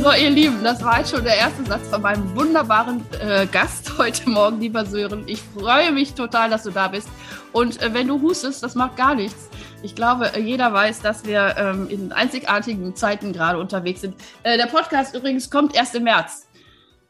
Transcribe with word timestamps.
So, 0.00 0.12
ihr 0.12 0.30
Lieben, 0.30 0.62
das 0.62 0.82
war 0.84 1.00
jetzt 1.00 1.10
schon 1.10 1.24
der 1.24 1.36
erste 1.36 1.64
Satz 1.64 1.88
von 1.88 2.00
meinem 2.00 2.36
wunderbaren 2.36 3.04
äh, 3.20 3.46
Gast 3.46 3.92
heute 3.98 4.30
Morgen, 4.30 4.60
lieber 4.60 4.86
Sören. 4.86 5.24
Ich 5.26 5.42
freue 5.42 5.90
mich 5.90 6.14
total, 6.14 6.48
dass 6.50 6.62
du 6.62 6.70
da 6.70 6.86
bist. 6.86 7.08
Und 7.52 7.82
äh, 7.82 7.92
wenn 7.92 8.06
du 8.06 8.22
hustest, 8.22 8.62
das 8.62 8.76
macht 8.76 8.96
gar 8.96 9.16
nichts. 9.16 9.48
Ich 9.82 9.96
glaube, 9.96 10.32
äh, 10.34 10.40
jeder 10.40 10.72
weiß, 10.72 11.00
dass 11.00 11.24
wir 11.24 11.56
ähm, 11.58 11.88
in 11.90 12.12
einzigartigen 12.12 12.94
Zeiten 12.94 13.32
gerade 13.32 13.58
unterwegs 13.58 14.02
sind. 14.02 14.14
Äh, 14.44 14.56
der 14.56 14.66
Podcast 14.66 15.16
übrigens 15.16 15.50
kommt 15.50 15.74
erst 15.74 15.96
im 15.96 16.04
März. 16.04 16.48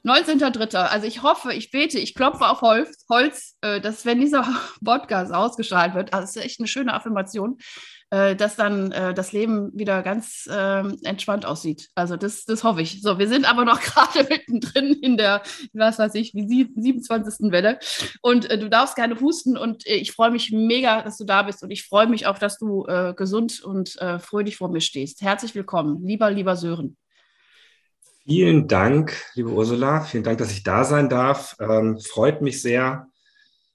19.3. 0.05 0.77
Also 0.77 1.06
ich 1.06 1.23
hoffe, 1.23 1.52
ich 1.52 1.70
bete, 1.70 1.98
ich 1.98 2.14
klopfe 2.14 2.48
auf 2.48 2.62
Holz, 2.62 3.05
Holz 3.11 3.56
äh, 3.61 3.83
dass 3.83 4.06
wenn 4.06 4.19
dieser 4.19 4.47
Podcast 4.84 5.33
ausgestrahlt 5.34 5.95
wird, 5.95 6.14
also 6.14 6.23
das 6.23 6.36
ist 6.36 6.42
echt 6.42 6.61
eine 6.61 6.69
schöne 6.69 6.95
Affirmation, 6.95 7.59
äh, 8.11 8.35
dass 8.35 8.57
dann 8.57 8.91
äh, 8.93 9.12
das 9.12 9.33
Leben 9.33 9.71
wieder 9.77 10.03
ganz 10.03 10.48
äh, 10.51 10.81
entspannt 11.05 11.45
aussieht. 11.45 11.91
Also 11.95 12.17
das, 12.17 12.47
das 12.47 12.65
hoffe 12.65 12.81
ich. 12.81 13.03
So, 13.03 13.19
wir 13.19 13.28
sind 13.28 13.45
aber 13.45 13.67
noch 13.67 13.81
gerade 13.83 14.27
mittendrin 14.28 14.95
in 14.95 15.19
der, 15.19 15.42
was 15.75 15.98
weiß 15.98 16.15
ich, 16.15 16.33
wie 16.34 16.70
27. 16.75 17.53
Welle. 17.53 17.78
Und 18.23 18.50
äh, 18.50 18.59
du 18.59 18.70
darfst 18.70 18.97
gerne 18.97 19.20
husten 19.20 19.59
und 19.59 19.87
äh, 19.87 19.97
ich 19.97 20.12
freue 20.12 20.31
mich 20.31 20.50
mega, 20.53 21.03
dass 21.03 21.19
du 21.19 21.25
da 21.25 21.42
bist 21.42 21.62
und 21.62 21.70
ich 21.70 21.84
freue 21.84 22.06
mich 22.06 22.27
auch, 22.27 22.39
dass 22.39 22.59
du 22.59 22.87
äh, 22.87 23.12
gesund 23.15 23.62
und 23.62 23.98
fröhlich 24.20 24.56
vor 24.56 24.70
mir 24.70 24.81
stehst. 24.81 25.20
Herzlich 25.22 25.55
willkommen, 25.55 26.03
lieber, 26.05 26.31
lieber 26.31 26.56
Sören. 26.56 26.97
Vielen 28.25 28.69
Dank, 28.69 29.15
liebe 29.34 29.50
Ursula. 29.50 30.03
Vielen 30.03 30.25
Dank, 30.25 30.39
dass 30.39 30.50
ich 30.50 30.62
da 30.62 30.84
sein 30.84 31.09
darf. 31.09 31.56
Ähm, 31.61 31.98
freut 31.98 32.43
mich 32.43 32.62
sehr. 32.62 33.09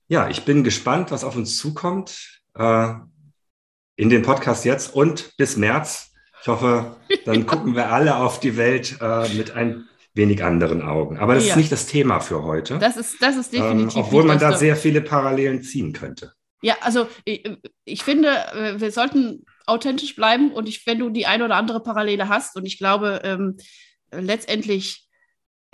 Ja, 0.07 0.29
ich 0.29 0.45
bin 0.45 0.63
gespannt, 0.63 1.11
was 1.11 1.23
auf 1.23 1.35
uns 1.35 1.57
zukommt. 1.57 2.41
Äh, 2.55 2.93
in 3.95 4.09
den 4.09 4.21
Podcast 4.23 4.65
jetzt 4.65 4.93
und 4.93 5.35
bis 5.37 5.57
März. 5.57 6.11
Ich 6.41 6.47
hoffe, 6.47 6.97
dann 7.25 7.45
gucken 7.47 7.75
wir 7.75 7.91
alle 7.91 8.17
auf 8.17 8.39
die 8.39 8.57
Welt 8.57 8.97
äh, 9.01 9.29
mit 9.35 9.51
ein 9.51 9.87
wenig 10.13 10.43
anderen 10.43 10.81
Augen. 10.81 11.17
Aber 11.17 11.35
das 11.35 11.45
ja. 11.45 11.51
ist 11.51 11.57
nicht 11.57 11.71
das 11.71 11.87
Thema 11.87 12.19
für 12.19 12.43
heute. 12.43 12.77
Das 12.79 12.97
ist, 12.97 13.21
das 13.21 13.35
ist 13.35 13.53
definitiv. 13.53 13.95
Ähm, 13.95 14.03
obwohl 14.03 14.23
man 14.23 14.39
da 14.39 14.57
sehr 14.57 14.75
viele 14.75 15.01
Parallelen 15.01 15.63
ziehen 15.63 15.93
könnte. 15.93 16.33
Ja, 16.61 16.77
also 16.81 17.07
ich, 17.25 17.43
ich, 17.83 18.03
finde, 18.03 18.29
äh, 18.53 18.79
wir 18.79 18.91
sollten 18.91 19.45
authentisch 19.65 20.15
bleiben 20.15 20.51
und 20.51 20.69
ich, 20.69 20.85
wenn 20.87 20.99
du 20.99 21.09
die 21.09 21.25
eine 21.25 21.45
oder 21.45 21.55
andere 21.55 21.81
Parallele 21.81 22.29
hast 22.29 22.55
und 22.55 22.65
ich 22.65 22.77
glaube, 22.77 23.21
ähm, 23.23 23.57
letztendlich 24.11 24.99
äh, 24.99 25.02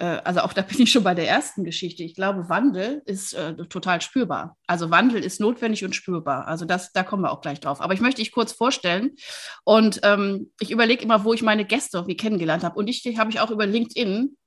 also 0.05 0.41
auch 0.41 0.53
da 0.53 0.61
bin 0.61 0.81
ich 0.81 0.91
schon 0.91 1.03
bei 1.03 1.13
der 1.13 1.27
ersten 1.27 1.63
Geschichte. 1.63 2.03
Ich 2.03 2.15
glaube, 2.15 2.49
Wandel 2.49 3.01
ist 3.05 3.33
äh, 3.33 3.53
total 3.67 4.01
spürbar. 4.01 4.57
Also 4.67 4.89
Wandel 4.89 5.23
ist 5.23 5.39
notwendig 5.39 5.83
und 5.83 5.95
spürbar. 5.95 6.47
Also 6.47 6.65
das, 6.65 6.91
da 6.93 7.03
kommen 7.03 7.23
wir 7.23 7.31
auch 7.31 7.41
gleich 7.41 7.59
drauf. 7.59 7.81
Aber 7.81 7.93
ich 7.93 8.01
möchte 8.01 8.21
dich 8.21 8.31
kurz 8.31 8.53
vorstellen. 8.53 9.11
Und 9.65 9.99
ähm, 10.03 10.51
ich 10.59 10.71
überlege 10.71 11.03
immer, 11.03 11.25
wo 11.25 11.33
ich 11.33 11.41
meine 11.41 11.65
Gäste 11.65 11.97
irgendwie 11.97 12.17
kennengelernt 12.17 12.63
habe. 12.63 12.77
Und 12.77 12.87
ich 12.87 13.03
habe 13.17 13.29
ich 13.29 13.39
auch 13.39 13.51
über 13.51 13.65
LinkedIn 13.65 14.29
äh, 14.29 14.38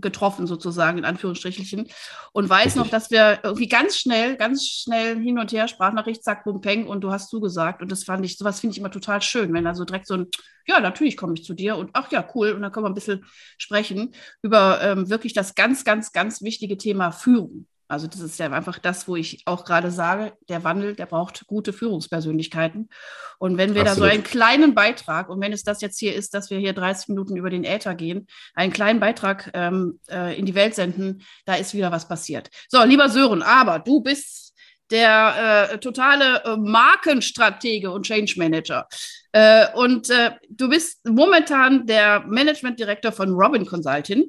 getroffen, 0.00 0.46
sozusagen, 0.46 0.98
in 0.98 1.04
Anführungsstrichelchen. 1.04 1.88
Und 2.32 2.48
weiß 2.48 2.76
noch, 2.76 2.88
dass 2.88 3.10
wir 3.10 3.40
irgendwie 3.42 3.68
ganz 3.68 3.96
schnell, 3.96 4.36
ganz 4.36 4.66
schnell 4.66 5.18
hin 5.20 5.38
und 5.38 5.52
her, 5.52 5.68
Sprachnachricht, 5.68 6.24
zack, 6.24 6.44
bum, 6.44 6.60
peng, 6.60 6.86
und 6.86 7.02
du 7.02 7.10
hast 7.10 7.30
zugesagt. 7.30 7.82
Und 7.82 7.92
das 7.92 8.04
fand 8.04 8.24
ich, 8.24 8.36
sowas 8.36 8.60
finde 8.60 8.72
ich 8.72 8.78
immer 8.78 8.90
total 8.90 9.22
schön, 9.22 9.52
wenn 9.52 9.64
da 9.64 9.74
so 9.74 9.84
direkt 9.84 10.06
so 10.06 10.14
ein, 10.14 10.26
ja, 10.66 10.80
natürlich 10.80 11.16
komme 11.16 11.34
ich 11.34 11.44
zu 11.44 11.54
dir 11.54 11.76
und 11.76 11.90
ach 11.94 12.10
ja, 12.12 12.26
cool. 12.34 12.52
Und 12.52 12.62
dann 12.62 12.72
können 12.72 12.84
wir 12.84 12.90
ein 12.90 12.94
bisschen 12.94 13.24
sprechen 13.56 14.14
über 14.42 14.80
ähm, 14.82 15.08
wirklich 15.08 15.32
das 15.32 15.54
ganz, 15.54 15.84
ganz, 15.84 16.12
ganz 16.12 16.42
wichtige 16.42 16.76
Thema 16.76 17.10
Führung. 17.10 17.66
Also 17.88 18.06
das 18.06 18.20
ist 18.20 18.38
ja 18.38 18.50
einfach 18.52 18.78
das, 18.78 19.08
wo 19.08 19.16
ich 19.16 19.42
auch 19.46 19.64
gerade 19.64 19.90
sage, 19.90 20.34
der 20.48 20.62
Wandel, 20.62 20.94
der 20.94 21.06
braucht 21.06 21.46
gute 21.46 21.72
Führungspersönlichkeiten. 21.72 22.90
Und 23.38 23.56
wenn 23.56 23.74
wir 23.74 23.82
Absolut. 23.82 24.04
da 24.04 24.08
so 24.08 24.14
einen 24.14 24.24
kleinen 24.24 24.74
Beitrag, 24.74 25.30
und 25.30 25.40
wenn 25.40 25.52
es 25.52 25.62
das 25.62 25.80
jetzt 25.80 25.98
hier 25.98 26.14
ist, 26.14 26.34
dass 26.34 26.50
wir 26.50 26.58
hier 26.58 26.74
30 26.74 27.08
Minuten 27.08 27.36
über 27.36 27.50
den 27.50 27.64
Äther 27.64 27.94
gehen, 27.94 28.26
einen 28.54 28.72
kleinen 28.72 29.00
Beitrag 29.00 29.50
ähm, 29.54 30.00
äh, 30.10 30.38
in 30.38 30.44
die 30.44 30.54
Welt 30.54 30.74
senden, 30.74 31.22
da 31.46 31.54
ist 31.54 31.74
wieder 31.74 31.90
was 31.90 32.06
passiert. 32.06 32.50
So, 32.68 32.82
lieber 32.84 33.08
Sören, 33.08 33.42
aber 33.42 33.78
du 33.78 34.02
bist 34.02 34.48
der 34.90 35.70
äh, 35.72 35.78
totale 35.78 36.42
äh, 36.44 36.56
Markenstratege 36.56 37.90
und 37.90 38.06
Change 38.06 38.34
Manager. 38.36 38.86
Äh, 39.32 39.66
und 39.74 40.10
äh, 40.10 40.32
du 40.48 40.68
bist 40.68 41.06
momentan 41.06 41.86
der 41.86 42.20
Management 42.20 42.78
Director 42.78 43.12
von 43.12 43.30
Robin 43.30 43.66
Consulting. 43.66 44.24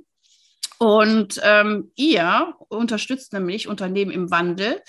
Und 0.79 1.40
ähm, 1.44 1.91
ihr 1.95 2.53
unterstützt 2.69 3.34
nämlich 3.34 3.67
Unternehmen 3.67 4.12
im 4.12 4.31
Wandel 4.31 4.81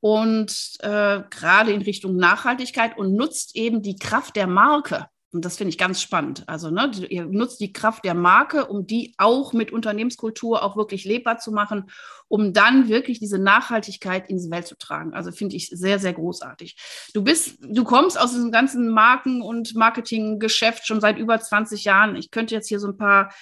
und 0.00 0.72
äh, 0.80 1.20
gerade 1.30 1.70
in 1.72 1.82
Richtung 1.82 2.16
Nachhaltigkeit 2.16 2.96
und 2.96 3.14
nutzt 3.14 3.54
eben 3.54 3.82
die 3.82 3.96
Kraft 3.96 4.36
der 4.36 4.46
Marke. 4.46 5.06
Und 5.32 5.44
das 5.44 5.56
finde 5.56 5.70
ich 5.70 5.78
ganz 5.78 6.00
spannend. 6.00 6.44
Also, 6.46 6.70
ne, 6.70 6.90
ihr 7.08 7.26
nutzt 7.26 7.60
die 7.60 7.72
Kraft 7.72 8.04
der 8.04 8.14
Marke, 8.14 8.66
um 8.66 8.86
die 8.86 9.14
auch 9.18 9.52
mit 9.52 9.72
Unternehmenskultur 9.72 10.62
auch 10.62 10.76
wirklich 10.76 11.04
lebbar 11.04 11.38
zu 11.38 11.50
machen, 11.50 11.90
um 12.28 12.52
dann 12.52 12.88
wirklich 12.88 13.18
diese 13.18 13.38
Nachhaltigkeit 13.38 14.30
in 14.30 14.38
die 14.38 14.50
Welt 14.50 14.66
zu 14.66 14.78
tragen. 14.78 15.12
Also 15.12 15.32
finde 15.32 15.56
ich 15.56 15.68
sehr, 15.68 15.98
sehr 15.98 16.12
großartig. 16.12 16.76
Du 17.14 17.22
bist, 17.22 17.58
du 17.60 17.82
kommst 17.84 18.18
aus 18.18 18.32
diesem 18.32 18.52
ganzen 18.52 18.88
Marken- 18.90 19.42
und 19.42 19.74
Marketinggeschäft 19.74 20.86
schon 20.86 21.00
seit 21.00 21.18
über 21.18 21.38
20 21.38 21.84
Jahren. 21.84 22.14
Ich 22.14 22.30
könnte 22.30 22.54
jetzt 22.54 22.68
hier 22.68 22.78
so 22.78 22.88
ein 22.88 22.96
paar 22.96 23.34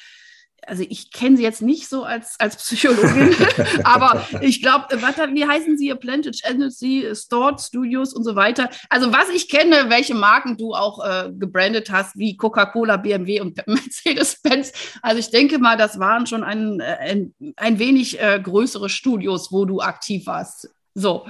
also 0.66 0.84
ich 0.88 1.10
kenne 1.10 1.36
sie 1.36 1.42
jetzt 1.42 1.62
nicht 1.62 1.88
so 1.88 2.04
als, 2.04 2.36
als 2.38 2.56
Psychologin, 2.56 3.34
aber 3.84 4.26
ich 4.40 4.62
glaube, 4.62 4.86
wie 4.90 5.46
heißen 5.46 5.76
sie? 5.76 5.92
Planted 5.94 6.40
Energy, 6.44 7.08
Stored 7.14 7.60
Studios 7.60 8.12
und 8.12 8.24
so 8.24 8.36
weiter. 8.36 8.70
Also 8.88 9.12
was 9.12 9.28
ich 9.30 9.48
kenne, 9.48 9.88
welche 9.88 10.14
Marken 10.14 10.56
du 10.56 10.74
auch 10.74 11.04
äh, 11.04 11.30
gebrandet 11.32 11.90
hast, 11.90 12.16
wie 12.16 12.36
Coca-Cola, 12.36 12.96
BMW 12.96 13.40
und 13.40 13.56
Mercedes-Benz. 13.66 14.72
Also 15.02 15.18
ich 15.18 15.30
denke 15.30 15.58
mal, 15.58 15.76
das 15.76 15.98
waren 15.98 16.26
schon 16.26 16.44
ein, 16.44 16.80
äh, 16.80 16.96
ein, 17.00 17.34
ein 17.56 17.78
wenig 17.78 18.20
äh, 18.20 18.40
größere 18.42 18.88
Studios, 18.88 19.52
wo 19.52 19.64
du 19.64 19.80
aktiv 19.80 20.26
warst. 20.26 20.70
So. 20.94 21.26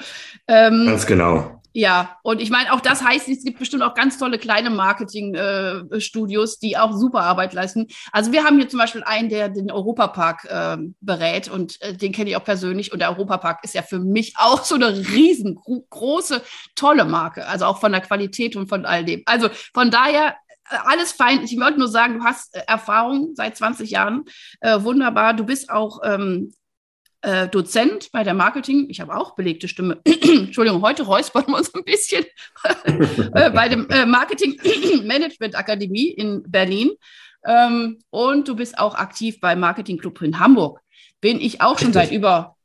Ähm, 0.49 0.87
Ganz 0.87 1.06
genau. 1.06 1.61
Ja, 1.74 2.18
und 2.22 2.40
ich 2.40 2.50
meine, 2.50 2.72
auch 2.72 2.80
das 2.80 3.02
heißt, 3.02 3.28
es 3.28 3.44
gibt 3.44 3.58
bestimmt 3.58 3.82
auch 3.82 3.94
ganz 3.94 4.18
tolle 4.18 4.38
kleine 4.38 4.68
Marketingstudios, 4.68 6.54
äh, 6.54 6.58
die 6.62 6.76
auch 6.76 6.92
super 6.92 7.22
Arbeit 7.22 7.54
leisten. 7.54 7.86
Also 8.12 8.30
wir 8.32 8.44
haben 8.44 8.58
hier 8.58 8.68
zum 8.68 8.78
Beispiel 8.78 9.02
einen, 9.04 9.30
der 9.30 9.48
den 9.48 9.70
Europapark 9.70 10.44
äh, 10.44 10.76
berät 11.00 11.48
und 11.48 11.80
äh, 11.80 11.94
den 11.94 12.12
kenne 12.12 12.30
ich 12.30 12.36
auch 12.36 12.44
persönlich. 12.44 12.92
Und 12.92 12.98
der 12.98 13.10
Europapark 13.10 13.64
ist 13.64 13.74
ja 13.74 13.82
für 13.82 14.00
mich 14.00 14.34
auch 14.36 14.64
so 14.64 14.74
eine 14.74 14.96
riesengroße, 14.96 16.42
tolle 16.74 17.06
Marke. 17.06 17.46
Also 17.46 17.64
auch 17.64 17.80
von 17.80 17.92
der 17.92 18.02
Qualität 18.02 18.54
und 18.54 18.68
von 18.68 18.84
all 18.84 19.04
dem. 19.04 19.22
Also 19.24 19.48
von 19.72 19.90
daher 19.90 20.36
äh, 20.70 20.76
alles 20.84 21.12
fein. 21.12 21.42
Ich 21.42 21.58
wollte 21.58 21.78
nur 21.78 21.88
sagen, 21.88 22.18
du 22.18 22.24
hast 22.24 22.54
äh, 22.54 22.62
Erfahrung 22.66 23.30
seit 23.34 23.56
20 23.56 23.90
Jahren. 23.90 24.24
Äh, 24.60 24.82
wunderbar. 24.82 25.34
Du 25.34 25.44
bist 25.44 25.70
auch 25.70 26.00
ähm, 26.04 26.52
äh, 27.22 27.48
Dozent 27.48 28.10
bei 28.12 28.24
der 28.24 28.34
Marketing, 28.34 28.86
ich 28.88 29.00
habe 29.00 29.16
auch 29.16 29.34
belegte 29.34 29.68
Stimme, 29.68 30.00
Entschuldigung, 30.04 30.82
heute 30.82 31.04
räuspern 31.04 31.44
wir 31.46 31.56
uns 31.56 31.74
ein 31.74 31.84
bisschen, 31.84 32.24
äh, 33.34 33.50
bei 33.50 33.69
dem 33.69 33.88
äh, 33.88 34.06
Marketing 34.06 34.58
Management 35.04 35.56
Akademie 35.56 36.08
in 36.08 36.42
Berlin. 36.46 36.90
Ähm, 37.44 37.98
und 38.10 38.46
du 38.46 38.56
bist 38.56 38.78
auch 38.78 38.94
aktiv 38.94 39.40
beim 39.40 39.60
Marketing 39.60 39.98
Club 39.98 40.20
in 40.22 40.38
Hamburg. 40.38 40.80
Bin 41.20 41.40
ich 41.40 41.60
auch 41.60 41.78
schon 41.78 41.92
seit 41.92 42.12
über 42.12 42.56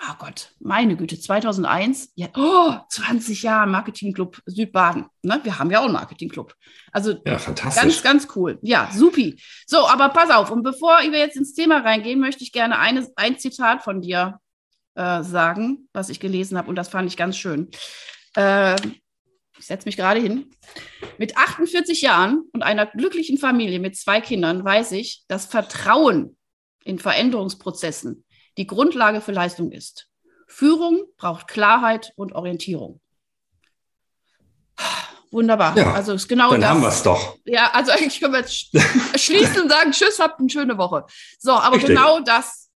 oh 0.00 0.14
Gott, 0.18 0.50
meine 0.60 0.96
Güte, 0.96 1.18
2001, 1.18 2.12
ja, 2.14 2.28
oh, 2.36 2.74
20 2.88 3.42
Jahre 3.42 3.68
Marketingclub 3.68 4.40
Südbaden. 4.46 5.06
Ne? 5.22 5.40
Wir 5.42 5.58
haben 5.58 5.70
ja 5.70 5.80
auch 5.80 5.84
einen 5.84 5.92
Marketingclub. 5.92 6.54
Also 6.92 7.14
ja, 7.24 7.38
fantastisch. 7.38 7.82
ganz, 7.82 8.02
ganz 8.02 8.36
cool. 8.36 8.58
Ja, 8.62 8.90
supi. 8.92 9.40
So, 9.66 9.86
aber 9.86 10.08
pass 10.10 10.30
auf, 10.30 10.50
und 10.50 10.62
bevor 10.62 10.98
wir 11.00 11.18
jetzt 11.18 11.36
ins 11.36 11.54
Thema 11.54 11.78
reingehen, 11.78 12.20
möchte 12.20 12.42
ich 12.42 12.52
gerne 12.52 12.78
eine, 12.78 13.08
ein 13.16 13.38
Zitat 13.38 13.82
von 13.82 14.00
dir 14.00 14.40
äh, 14.94 15.22
sagen, 15.22 15.88
was 15.92 16.08
ich 16.08 16.20
gelesen 16.20 16.58
habe, 16.58 16.68
und 16.68 16.76
das 16.76 16.88
fand 16.88 17.08
ich 17.08 17.16
ganz 17.16 17.36
schön. 17.36 17.70
Äh, 18.36 18.76
ich 19.56 19.66
setze 19.66 19.86
mich 19.86 19.96
gerade 19.96 20.20
hin. 20.20 20.50
Mit 21.18 21.36
48 21.36 22.02
Jahren 22.02 22.42
und 22.52 22.62
einer 22.62 22.86
glücklichen 22.86 23.38
Familie 23.38 23.78
mit 23.78 23.96
zwei 23.96 24.20
Kindern 24.20 24.64
weiß 24.64 24.92
ich, 24.92 25.24
dass 25.28 25.46
Vertrauen 25.46 26.36
in 26.84 26.98
Veränderungsprozessen 26.98 28.24
die 28.56 28.66
Grundlage 28.66 29.20
für 29.20 29.32
Leistung 29.32 29.70
ist. 29.72 30.08
Führung 30.46 31.04
braucht 31.16 31.48
Klarheit 31.48 32.12
und 32.16 32.32
Orientierung. 32.34 33.00
Wunderbar. 35.30 35.76
Ja, 35.76 35.94
also 35.94 36.12
ist 36.12 36.28
genau 36.28 36.50
dann 36.52 36.60
das. 36.60 36.70
haben 36.70 36.80
wir 36.82 36.88
es 36.88 37.02
doch. 37.02 37.36
Ja, 37.44 37.70
also 37.72 37.90
eigentlich 37.90 38.20
können 38.20 38.34
wir 38.34 38.40
jetzt 38.40 38.52
sch- 38.52 39.18
schließen 39.18 39.62
und 39.62 39.68
sagen, 39.68 39.90
tschüss, 39.90 40.20
habt 40.20 40.38
eine 40.38 40.48
schöne 40.48 40.78
Woche. 40.78 41.06
So, 41.38 41.52
aber 41.52 41.76
Richtig. 41.76 41.88
genau 41.96 42.20
das. 42.20 42.70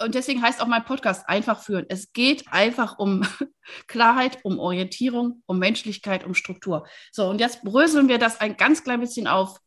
Und 0.00 0.14
deswegen 0.14 0.40
heißt 0.42 0.60
auch 0.60 0.66
mein 0.68 0.84
Podcast 0.84 1.28
einfach 1.28 1.62
führen. 1.62 1.86
Es 1.88 2.12
geht 2.12 2.44
einfach 2.52 2.98
um 2.98 3.26
Klarheit, 3.88 4.38
um 4.44 4.58
Orientierung, 4.60 5.42
um 5.46 5.58
Menschlichkeit, 5.58 6.24
um 6.24 6.34
Struktur. 6.34 6.86
So, 7.10 7.28
und 7.28 7.40
jetzt 7.40 7.62
bröseln 7.62 8.08
wir 8.08 8.18
das 8.18 8.40
ein 8.40 8.56
ganz 8.56 8.84
klein 8.84 9.00
bisschen 9.00 9.26
auf, 9.26 9.58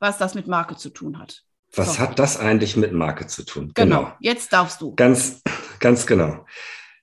was 0.00 0.18
das 0.18 0.34
mit 0.34 0.46
Marke 0.46 0.76
zu 0.76 0.90
tun 0.90 1.18
hat. 1.18 1.44
Was 1.76 1.94
So. 1.94 1.98
hat 2.00 2.18
das 2.18 2.38
eigentlich 2.38 2.76
mit 2.76 2.92
Marke 2.92 3.26
zu 3.26 3.44
tun? 3.44 3.72
Genau. 3.74 4.12
Jetzt 4.20 4.52
darfst 4.52 4.80
du. 4.80 4.94
Ganz, 4.94 5.42
ganz 5.80 6.06
genau. 6.06 6.46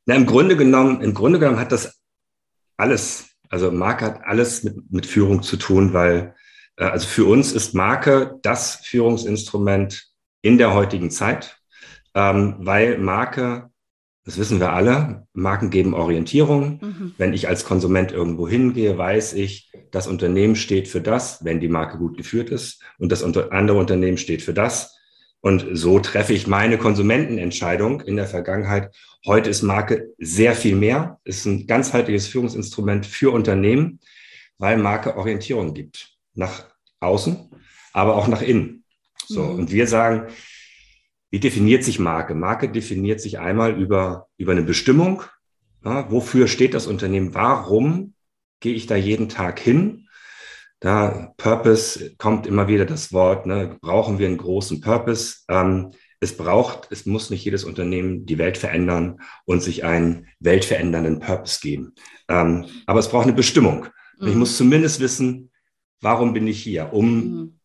Na, 0.05 0.15
im 0.15 0.25
Grunde 0.25 0.55
genommen, 0.57 1.01
im 1.01 1.13
Grunde 1.13 1.39
genommen 1.39 1.59
hat 1.59 1.71
das 1.71 2.01
alles, 2.77 3.25
also 3.49 3.71
Marke 3.71 4.05
hat 4.05 4.21
alles 4.23 4.63
mit, 4.63 4.91
mit 4.91 5.05
Führung 5.05 5.43
zu 5.43 5.57
tun, 5.57 5.93
weil, 5.93 6.35
äh, 6.77 6.85
also 6.85 7.07
für 7.07 7.25
uns 7.25 7.51
ist 7.51 7.73
Marke 7.73 8.39
das 8.41 8.77
Führungsinstrument 8.77 10.07
in 10.41 10.57
der 10.57 10.73
heutigen 10.73 11.11
Zeit, 11.11 11.57
ähm, 12.15 12.55
weil 12.59 12.97
Marke, 12.97 13.70
das 14.23 14.37
wissen 14.37 14.59
wir 14.59 14.71
alle, 14.71 15.25
Marken 15.33 15.71
geben 15.71 15.93
Orientierung. 15.93 16.79
Mhm. 16.81 17.15
Wenn 17.17 17.33
ich 17.33 17.47
als 17.47 17.65
Konsument 17.65 18.11
irgendwo 18.11 18.47
hingehe, 18.47 18.97
weiß 18.97 19.33
ich, 19.33 19.71
das 19.89 20.07
Unternehmen 20.07 20.55
steht 20.55 20.87
für 20.87 21.01
das, 21.01 21.43
wenn 21.43 21.59
die 21.59 21.67
Marke 21.67 21.97
gut 21.97 22.17
geführt 22.17 22.49
ist, 22.49 22.81
und 22.99 23.11
das 23.11 23.23
andere 23.23 23.77
Unternehmen 23.77 24.17
steht 24.17 24.41
für 24.41 24.53
das. 24.53 24.95
Und 25.41 25.65
so 25.73 25.99
treffe 25.99 26.33
ich 26.33 26.45
meine 26.45 26.77
Konsumentenentscheidung 26.77 28.01
in 28.01 28.15
der 28.15 28.27
Vergangenheit. 28.27 28.95
Heute 29.25 29.49
ist 29.49 29.63
Marke 29.63 30.13
sehr 30.19 30.53
viel 30.53 30.75
mehr, 30.75 31.19
ist 31.23 31.45
ein 31.45 31.65
ganzheitliches 31.65 32.27
Führungsinstrument 32.27 33.07
für 33.07 33.33
Unternehmen, 33.33 33.99
weil 34.59 34.77
Marke 34.77 35.17
Orientierung 35.17 35.73
gibt. 35.73 36.11
Nach 36.35 36.65
außen, 36.99 37.49
aber 37.91 38.15
auch 38.15 38.27
nach 38.27 38.43
innen. 38.43 38.83
So. 39.25 39.41
Mhm. 39.41 39.59
Und 39.59 39.71
wir 39.71 39.87
sagen, 39.87 40.27
wie 41.31 41.39
definiert 41.39 41.83
sich 41.83 41.97
Marke? 41.99 42.35
Marke 42.35 42.69
definiert 42.69 43.21
sich 43.21 43.39
einmal 43.39 43.79
über, 43.79 44.27
über 44.37 44.51
eine 44.51 44.63
Bestimmung. 44.63 45.23
Ja, 45.83 46.11
wofür 46.11 46.47
steht 46.47 46.73
das 46.73 46.87
Unternehmen? 46.87 47.33
Warum 47.33 48.13
gehe 48.59 48.75
ich 48.75 48.85
da 48.85 48.95
jeden 48.95 49.29
Tag 49.29 49.59
hin? 49.59 50.07
Da 50.79 51.33
Purpose 51.37 52.15
kommt 52.17 52.47
immer 52.47 52.67
wieder 52.67 52.85
das 52.85 53.13
Wort, 53.13 53.45
ne, 53.45 53.77
brauchen 53.81 54.19
wir 54.19 54.27
einen 54.27 54.37
großen 54.37 54.81
Purpose? 54.81 55.37
Ähm, 55.47 55.91
es 56.19 56.35
braucht, 56.37 56.87
es 56.91 57.05
muss 57.05 57.29
nicht 57.29 57.43
jedes 57.45 57.63
Unternehmen 57.63 58.25
die 58.25 58.37
Welt 58.37 58.57
verändern 58.57 59.21
und 59.45 59.61
sich 59.63 59.83
einen 59.83 60.27
weltverändernden 60.39 61.19
Purpose 61.19 61.59
geben. 61.61 61.93
Ähm, 62.27 62.65
aber 62.85 62.99
es 62.99 63.09
braucht 63.09 63.23
eine 63.25 63.33
Bestimmung. 63.33 63.87
Und 64.19 64.27
Ich 64.27 64.33
Mhm. 64.33 64.39
muss 64.39 64.57
zumindest 64.57 64.99
wissen, 64.99 65.51
warum 66.01 66.33
bin 66.33 66.47
ich 66.47 66.61
hier? 66.61 66.93
Um, 66.93 67.07
Mhm. 67.15 67.59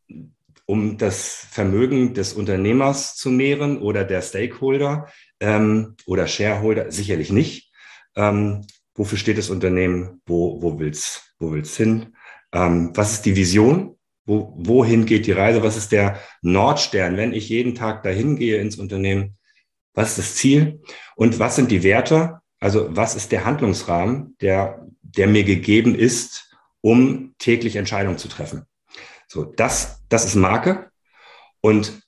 Um 0.66 0.98
das 0.98 1.46
Vermögen 1.50 2.12
des 2.14 2.32
Unternehmers 2.32 3.14
zu 3.14 3.30
mehren 3.30 3.80
oder 3.80 4.04
der 4.04 4.20
Stakeholder 4.20 5.08
ähm, 5.40 5.94
oder 6.06 6.26
Shareholder? 6.26 6.90
Sicherlich 6.90 7.30
nicht. 7.30 7.72
Ähm, 8.16 8.66
wofür 8.94 9.16
steht 9.16 9.38
das 9.38 9.50
Unternehmen? 9.50 10.20
Wo, 10.26 10.60
wo 10.60 10.78
will's, 10.78 11.32
wo 11.38 11.52
will's 11.52 11.76
hin? 11.76 12.16
Ähm, 12.52 12.90
was 12.94 13.12
ist 13.12 13.26
die 13.26 13.36
Vision? 13.36 13.96
Wo, 14.24 14.52
wohin 14.56 15.06
geht 15.06 15.26
die 15.26 15.32
Reise? 15.32 15.62
Was 15.62 15.76
ist 15.76 15.92
der 15.92 16.20
Nordstern, 16.42 17.16
wenn 17.16 17.32
ich 17.32 17.48
jeden 17.48 17.76
Tag 17.76 18.02
dahin 18.02 18.36
gehe 18.36 18.60
ins 18.60 18.76
Unternehmen? 18.76 19.36
Was 19.94 20.10
ist 20.10 20.18
das 20.18 20.34
Ziel? 20.34 20.82
Und 21.14 21.38
was 21.38 21.56
sind 21.56 21.70
die 21.70 21.84
Werte? 21.84 22.40
Also 22.58 22.88
was 22.90 23.14
ist 23.14 23.30
der 23.30 23.44
Handlungsrahmen, 23.44 24.36
der, 24.40 24.86
der 25.00 25.28
mir 25.28 25.44
gegeben 25.44 25.94
ist, 25.94 26.52
um 26.80 27.34
täglich 27.38 27.76
Entscheidungen 27.76 28.18
zu 28.18 28.28
treffen? 28.28 28.66
So, 29.26 29.44
das, 29.44 30.02
das 30.08 30.24
ist 30.24 30.34
Marke. 30.36 30.90
Und 31.60 32.02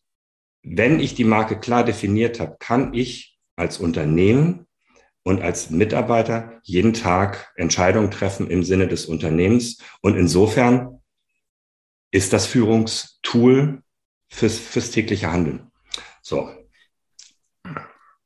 wenn 0.62 1.00
ich 1.00 1.14
die 1.14 1.24
Marke 1.24 1.58
klar 1.58 1.84
definiert 1.84 2.40
habe, 2.40 2.56
kann 2.58 2.94
ich 2.94 3.38
als 3.56 3.78
Unternehmen 3.78 4.66
und 5.22 5.42
als 5.42 5.70
Mitarbeiter 5.70 6.60
jeden 6.62 6.94
Tag 6.94 7.52
Entscheidungen 7.56 8.10
treffen 8.10 8.48
im 8.48 8.62
Sinne 8.62 8.88
des 8.88 9.06
Unternehmens. 9.06 9.78
Und 10.00 10.16
insofern 10.16 11.00
ist 12.10 12.32
das 12.32 12.46
Führungstool 12.46 13.82
fürs, 14.28 14.58
fürs 14.58 14.90
tägliche 14.90 15.30
Handeln. 15.30 15.70
So, 16.22 16.50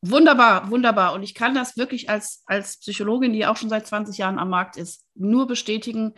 Wunderbar, 0.05 0.69
wunderbar. 0.69 1.15
Und 1.15 1.23
ich 1.23 1.33
kann 1.33 1.55
das 1.55 1.77
wirklich 1.77 2.11
als, 2.11 2.43
als 2.47 2.79
Psychologin, 2.79 3.33
die 3.33 3.47
auch 3.47 3.57
schon 3.57 3.69
seit 3.69 3.87
20 3.87 4.19
Jahren 4.19 4.41
am 4.41 4.51
Markt 4.51 4.77
ist, 4.77 5.07
nur 5.15 5.47
bestätigen, 5.47 6.15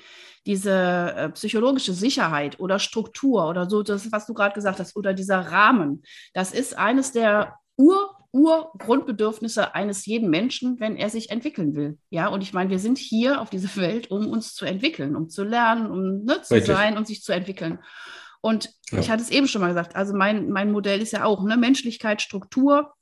diese 0.47 0.73
äh, 0.73 1.29
psychologische 1.31 1.93
Sicherheit 1.93 2.59
oder 2.61 2.79
Struktur 2.79 3.47
oder 3.47 3.69
so, 3.69 3.83
das, 3.83 4.11
was 4.11 4.25
du 4.25 4.33
gerade 4.33 4.55
gesagt 4.55 4.81
hast, 4.81 4.97
oder 4.97 5.13
dieser 5.13 5.39
Rahmen, 5.39 6.03
das 6.33 6.53
ist 6.53 6.79
eines 6.79 7.13
der 7.13 7.59
Ur, 7.77 8.17
Urgrundbedürfnisse 8.33 9.75
eines 9.75 10.07
jeden 10.07 10.31
Menschen, 10.31 10.81
wenn 10.81 10.97
er 10.97 11.11
sich 11.11 11.31
entwickeln 11.31 11.75
will. 11.75 11.99
Ja, 12.09 12.29
und 12.29 12.43
ich 12.43 12.53
meine, 12.55 12.71
wir 12.71 12.79
sind 12.79 12.97
hier 12.97 13.41
auf 13.41 13.51
dieser 13.51 13.77
Welt, 13.81 14.11
um 14.11 14.29
uns 14.29 14.55
zu 14.55 14.65
entwickeln, 14.65 15.15
um 15.15 15.29
zu 15.29 15.45
lernen, 15.45 15.91
um 15.91 16.25
ne, 16.25 16.41
zu 16.41 16.55
Richtig. 16.55 16.75
sein 16.75 16.97
und 16.97 17.07
sich 17.07 17.23
zu 17.23 17.33
entwickeln. 17.33 17.79
Und 18.41 18.71
Ja. 18.91 18.99
ich 18.99 19.11
hatte 19.11 19.23
es 19.23 19.31
eben 19.31 19.47
schon 19.47 19.61
mal 19.61 19.69
gesagt, 19.69 19.95
also 19.95 20.15
mein, 20.15 20.51
mein 20.51 20.73
Modell 20.73 21.03
ist 21.03 21.13
ja 21.13 21.25
auch 21.25 21.45
ne, 21.45 21.59
Menschlichkeit, 21.59 22.23
Struktur, 22.23 22.95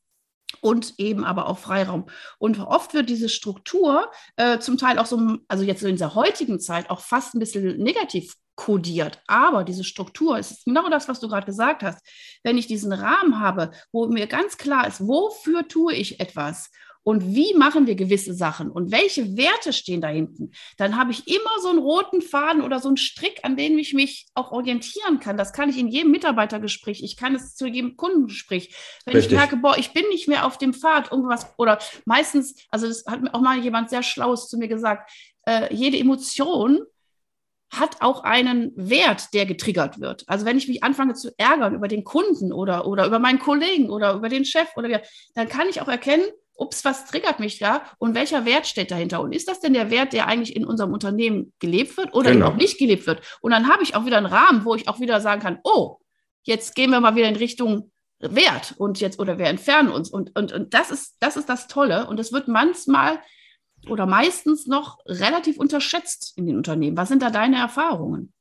und 0.63 0.95
eben 0.99 1.25
aber 1.25 1.49
auch 1.49 1.59
Freiraum. 1.59 2.07
Und 2.39 2.61
oft 2.61 2.95
wird 2.95 3.11
diese 3.11 3.29
Struktur 3.29 4.11
äh, 4.37 4.59
zum 4.61 4.79
Teil 4.79 4.99
auch 4.99 5.07
so, 5.07 5.37
also 5.49 5.65
jetzt 5.65 5.83
in 5.83 5.97
dieser 5.97 6.15
heutigen 6.15 6.61
Zeit 6.61 6.89
auch 6.89 7.01
fast 7.01 7.35
ein 7.35 7.41
bisschen 7.41 7.77
negativ 7.77 8.37
kodiert. 8.55 9.21
Aber 9.27 9.65
diese 9.65 9.85
Struktur 9.85 10.39
ist 10.39 10.65
genau 10.65 10.89
das, 10.89 11.09
was 11.09 11.21
du 11.21 11.29
gerade 11.29 11.47
gesagt 11.47 11.83
hast. 11.83 11.99
Wenn 12.45 12.59
ich 12.59 12.67
diesen 12.67 12.93
Rahmen 12.93 13.41
habe, 13.41 13.73
wo 13.91 14.07
mir 14.07 14.27
ganz 14.27 14.57
klar 14.57 14.87
ist, 14.87 15.07
wofür 15.07 15.67
tue 15.67 15.95
ich 15.95 16.21
etwas 16.21 16.71
und 17.05 17.35
wie 17.35 17.55
machen 17.55 17.87
wir 17.87 17.95
gewisse 17.95 18.35
Sachen 18.35 18.71
und 18.71 18.93
welche 18.93 19.37
Werte 19.37 19.73
stehen 19.73 20.01
da 20.01 20.09
hinten, 20.09 20.53
dann 20.77 20.97
habe 20.97 21.11
ich 21.11 21.27
immer 21.27 21.61
so 21.61 21.69
einen 21.69 21.79
roten 21.79 22.23
Faden 22.23 22.63
oder 22.63 22.79
so 22.79 22.89
einen 22.89 22.97
Strick, 22.97 23.41
an 23.43 23.57
dem 23.57 23.79
ich 23.79 23.93
mich 23.93 24.27
auch 24.35 24.53
orientieren 24.53 25.19
kann. 25.19 25.37
Das 25.37 25.53
kann 25.53 25.69
ich 25.69 25.79
in 25.79 25.89
jedem 25.89 26.13
Mitarbeitergespräch, 26.13 27.03
ich 27.03 27.17
kann 27.17 27.35
es 27.35 27.55
zu 27.57 27.67
jedem 27.67 27.97
Kundengespräch. 27.97 28.75
Wenn 29.05 29.15
Richtig. 29.15 29.33
ich 29.33 29.39
merke, 29.39 29.57
boah, 29.57 29.77
ich 29.77 29.93
bin 29.93 30.07
nicht 30.09 30.29
mehr 30.29 30.47
auf 30.47 30.59
dem 30.59 30.75
Pfad, 30.75 31.11
irgendwas, 31.11 31.47
oder 31.59 31.79
meistens, 32.05 32.55
also 32.71 32.87
das 32.87 33.05
hat 33.07 33.23
mir 33.23 33.35
auch 33.35 33.41
mal 33.41 33.59
jemand 33.59 33.91
sehr 33.91 34.03
Schlaues 34.03 34.49
zu 34.49 34.57
mir 34.59 34.69
gesagt, 34.69 35.11
äh, 35.47 35.75
jede 35.75 35.99
Emotion 35.99 36.83
hat 37.73 38.03
auch 38.03 38.23
einen 38.23 38.73
Wert, 38.77 39.33
der 39.33 39.47
getriggert 39.47 39.99
wird. 39.99 40.25
Also 40.27 40.45
wenn 40.45 40.59
ich 40.59 40.69
mich 40.69 40.85
anfange 40.85 41.15
zu 41.15 41.31
ärgern 41.39 41.75
über 41.75 41.89
den 41.89 42.05
Kunden 42.05 42.53
oder, 42.53 42.87
oder 42.87 43.07
über 43.07 43.19
meinen 43.19 43.39
Kollegen 43.39 43.89
oder 43.89 44.13
über 44.13 44.29
den 44.29 44.45
Chef 44.45 44.69
oder 44.77 44.91
wie, 44.91 44.99
dann 45.35 45.49
kann 45.49 45.69
ich 45.69 45.81
auch 45.81 45.89
erkennen, 45.89 46.27
ups, 46.57 46.85
was 46.85 47.07
triggert 47.07 47.41
mich 47.41 47.59
da 47.59 47.83
und 47.99 48.15
welcher 48.15 48.45
Wert 48.45 48.67
steht 48.67 48.91
dahinter? 48.91 49.21
Und 49.21 49.35
ist 49.35 49.49
das 49.49 49.61
denn 49.61 49.75
der 49.75 49.91
Wert, 49.91 50.13
der 50.13 50.27
eigentlich 50.27 50.55
in 50.55 50.65
unserem 50.65 50.93
Unternehmen 50.93 51.53
gelebt 51.59 51.97
wird 51.97 52.15
oder 52.15 52.33
Genau. 52.33 52.47
eben 52.47 52.55
auch 52.55 52.59
nicht 52.59 52.79
gelebt 52.79 53.07
wird? 53.07 53.21
Und 53.41 53.51
dann 53.53 53.69
habe 53.69 53.83
ich 53.83 53.95
auch 53.95 54.05
wieder 54.07 54.19
einen 54.19 54.27
Rahmen, 54.27 54.65
wo 54.65 54.75
ich 54.75 54.89
auch 54.89 55.01
wieder 55.01 55.21
sagen 55.21 55.41
kann, 55.43 55.59
oh, 55.65 55.99
jetzt 56.43 56.75
gehen 56.75 56.91
wir 56.91 57.01
mal 57.01 57.15
wieder 57.17 57.29
in 57.29 57.37
Richtung 57.37 57.91
Wert 58.21 58.75
und 58.79 59.01
jetzt 59.01 59.19
oder 59.19 59.39
wir 59.39 59.47
entfernen 59.47 59.91
uns. 59.91 60.09
Und, 60.09 60.37
und, 60.37 60.53
und 60.53 60.75
das 60.75 60.91
ist, 60.91 61.17
das 61.21 61.37
ist 61.37 61.49
das 61.49 61.67
Tolle. 61.67 62.07
Und 62.07 62.21
es 62.21 62.33
wird 62.33 62.47
manchmal 62.49 63.19
oder 63.89 64.07
meistens 64.07 64.67
noch 64.69 64.99
relativ 65.07 65.59
unterschätzt 65.59 66.35
in 66.37 66.47
den 66.47 66.57
Unternehmen. 66.57 66.97
Was 66.97 67.09
sind 67.09 67.23
da 67.23 67.31
deine 67.31 67.57
Erfahrungen? 67.59 68.33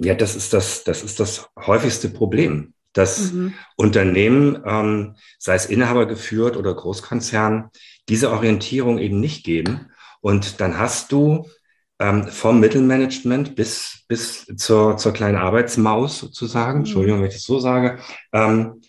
ja, 0.00 0.14
das 0.14 0.36
ist 0.36 0.52
das, 0.52 0.84
das 0.84 1.02
ist 1.02 1.18
das 1.20 1.48
häufigste 1.58 2.08
Problem, 2.08 2.72
dass 2.92 3.32
Mhm. 3.32 3.54
Unternehmen, 3.76 4.62
ähm, 4.66 5.14
sei 5.38 5.54
es 5.54 5.66
Inhaber 5.66 6.06
geführt 6.06 6.56
oder 6.56 6.74
Großkonzern, 6.74 7.70
diese 8.08 8.30
Orientierung 8.32 8.98
eben 8.98 9.20
nicht 9.20 9.44
geben. 9.44 9.90
Und 10.20 10.60
dann 10.60 10.78
hast 10.78 11.12
du 11.12 11.46
ähm, 12.00 12.28
vom 12.28 12.60
Mittelmanagement 12.60 13.56
bis, 13.56 14.04
bis 14.08 14.46
zur, 14.56 14.96
zur 14.96 15.12
kleinen 15.12 15.36
Arbeitsmaus 15.36 16.18
sozusagen, 16.18 16.78
Mhm. 16.80 16.84
Entschuldigung, 16.84 17.20
wenn 17.20 17.28
ich 17.28 17.34
das 17.34 17.42
so 17.44 17.58
sage, 17.58 17.98
ähm, 18.32 18.80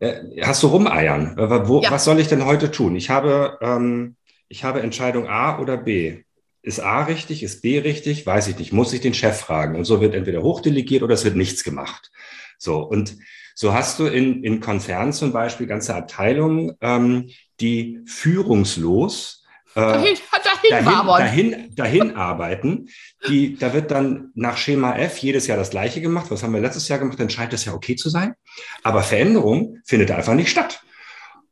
äh, 0.00 0.42
hast 0.42 0.62
du 0.62 0.68
rumeiern. 0.68 1.36
Äh, 1.38 1.68
Wo, 1.68 1.80
Ja. 1.82 1.90
Was 1.90 2.04
soll 2.04 2.20
ich 2.20 2.28
denn 2.28 2.44
heute 2.44 2.70
tun? 2.70 2.96
Ich 2.96 3.10
habe, 3.10 3.58
ähm, 3.60 4.16
ich 4.48 4.64
habe 4.64 4.82
Entscheidung 4.82 5.28
A 5.28 5.58
oder 5.58 5.76
B. 5.76 6.22
Ist 6.62 6.80
A 6.80 7.04
richtig? 7.04 7.42
Ist 7.42 7.60
B 7.62 7.78
richtig? 7.80 8.24
Weiß 8.26 8.48
ich 8.48 8.58
nicht. 8.58 8.72
Muss 8.72 8.92
ich 8.92 9.00
den 9.00 9.14
Chef 9.14 9.36
fragen? 9.38 9.76
Und 9.76 9.84
so 9.84 10.00
wird 10.00 10.14
entweder 10.14 10.42
hochdelegiert 10.42 11.02
oder 11.02 11.14
es 11.14 11.24
wird 11.24 11.36
nichts 11.36 11.62
gemacht. 11.64 12.10
So, 12.58 12.78
und 12.78 13.16
so 13.54 13.72
hast 13.72 13.98
du 13.98 14.06
in, 14.06 14.42
in 14.42 14.60
Konzernen 14.60 15.12
zum 15.12 15.32
Beispiel 15.32 15.66
ganze 15.66 15.94
Abteilungen, 15.94 16.72
ähm, 16.80 17.30
die 17.60 18.00
führungslos 18.06 19.44
äh, 19.74 19.80
Dahin, 19.80 20.16
dahin, 20.44 20.70
dahin, 20.70 21.06
dahin, 21.06 21.74
dahin 21.74 22.16
arbeiten. 22.16 22.88
Die, 23.28 23.56
da 23.56 23.72
wird 23.72 23.90
dann 23.90 24.30
nach 24.34 24.56
Schema 24.56 24.96
F 24.96 25.18
jedes 25.18 25.46
Jahr 25.46 25.58
das 25.58 25.70
Gleiche 25.70 26.00
gemacht. 26.00 26.26
Was 26.30 26.42
haben 26.42 26.54
wir 26.54 26.60
letztes 26.60 26.88
Jahr 26.88 27.00
gemacht? 27.00 27.18
Dann 27.18 27.30
scheint 27.30 27.52
das 27.52 27.64
ja 27.64 27.74
okay 27.74 27.96
zu 27.96 28.08
sein. 28.08 28.34
Aber 28.82 29.02
Veränderung 29.02 29.78
findet 29.84 30.12
einfach 30.12 30.34
nicht 30.34 30.50
statt. 30.50 30.82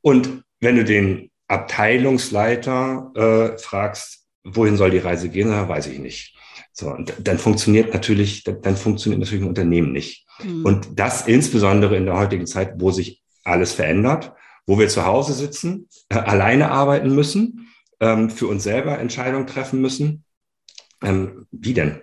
Und 0.03 0.45
wenn 0.61 0.77
du 0.77 0.85
den 0.85 1.31
Abteilungsleiter 1.49 3.11
äh, 3.15 3.59
fragst, 3.59 4.27
wohin 4.45 4.77
soll 4.77 4.91
die 4.91 4.99
Reise 4.99 5.29
gehen, 5.29 5.51
dann 5.51 5.69
weiß 5.69 5.89
ich 5.89 5.99
nicht. 5.99 6.37
So, 6.73 6.91
und 6.91 7.13
dann 7.21 7.39
funktioniert 7.39 7.93
natürlich, 7.93 8.45
dann 8.45 8.77
funktioniert 8.77 9.21
natürlich 9.21 9.45
ein 9.45 9.49
Unternehmen 9.49 9.93
nicht. 9.93 10.27
Mhm. 10.43 10.65
Und 10.65 10.89
das 10.99 11.27
insbesondere 11.27 11.97
in 11.97 12.07
der 12.07 12.17
heutigen 12.17 12.47
Zeit, 12.47 12.75
wo 12.79 12.91
sich 12.91 13.23
alles 13.45 13.73
verändert, 13.73 14.33
wo 14.67 14.79
wir 14.79 14.89
zu 14.89 15.05
Hause 15.05 15.35
sitzen, 15.35 15.89
äh, 16.09 16.15
alleine 16.15 16.71
arbeiten 16.71 17.15
müssen, 17.15 17.69
ähm, 18.01 18.31
für 18.31 18.47
uns 18.47 18.63
selber 18.63 18.99
Entscheidungen 18.99 19.47
treffen 19.47 19.81
müssen. 19.81 20.25
Ähm, 21.03 21.47
wie 21.51 21.75
denn? 21.75 22.01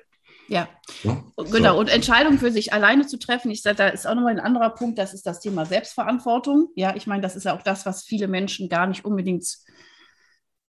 Ja, 0.50 0.68
ja 1.04 1.24
genau. 1.52 1.74
So. 1.74 1.80
Und 1.80 1.90
Entscheidungen 1.90 2.40
für 2.40 2.52
sich 2.52 2.74
alleine 2.74 3.08
zu 3.08 3.18
treffen, 3.18 3.52
ich 3.52 3.62
sage, 3.62 3.78
da 3.78 3.88
ist 3.88 4.08
auch 4.08 4.16
nochmal 4.16 4.34
ein 4.34 4.40
anderer 4.40 4.72
Punkt, 4.72 4.98
das 4.98 5.14
ist 5.14 5.26
das 5.26 5.40
Thema 5.40 5.66
Selbstverantwortung. 5.66 6.70
Ja, 6.76 6.96
ich 6.96 7.08
meine, 7.08 7.22
das 7.22 7.36
ist 7.36 7.46
ja 7.46 7.56
auch 7.56 7.62
das, 7.62 7.86
was 7.86 8.04
viele 8.04 8.28
Menschen 8.28 8.68
gar 8.68 8.88
nicht 8.88 9.06
unbedingt 9.06 9.46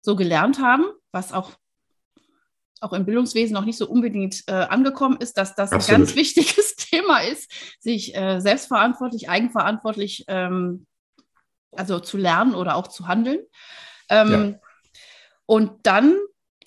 so 0.03 0.17
gelernt 0.17 0.61
haben, 0.61 0.85
was 1.13 1.33
auch, 1.33 1.53
auch 2.81 2.93
im 2.93 3.05
Bildungswesen 3.05 3.55
noch 3.55 3.65
nicht 3.65 3.79
so 3.79 3.89
unbedingt 3.89 4.45
äh, 4.47 4.53
angekommen 4.53 5.19
ist, 5.21 5.39
dass 5.39 5.55
das 5.55 5.73
Absolut. 5.73 5.89
ein 5.89 6.05
ganz 6.05 6.17
wichtiges 6.17 6.77
Thema 6.77 7.21
ist, 7.21 7.51
sich 7.81 8.15
äh, 8.17 8.41
selbstverantwortlich, 8.41 9.29
eigenverantwortlich 9.29 10.25
ähm, 10.29 10.87
also 11.73 12.01
zu 12.01 12.17
lernen 12.17 12.55
oder 12.55 12.77
auch 12.77 12.89
zu 12.89 13.09
handeln. 13.09 13.41
Ähm, 14.09 14.33
ja. 14.33 14.61
Und 15.47 15.87
dann 15.87 16.17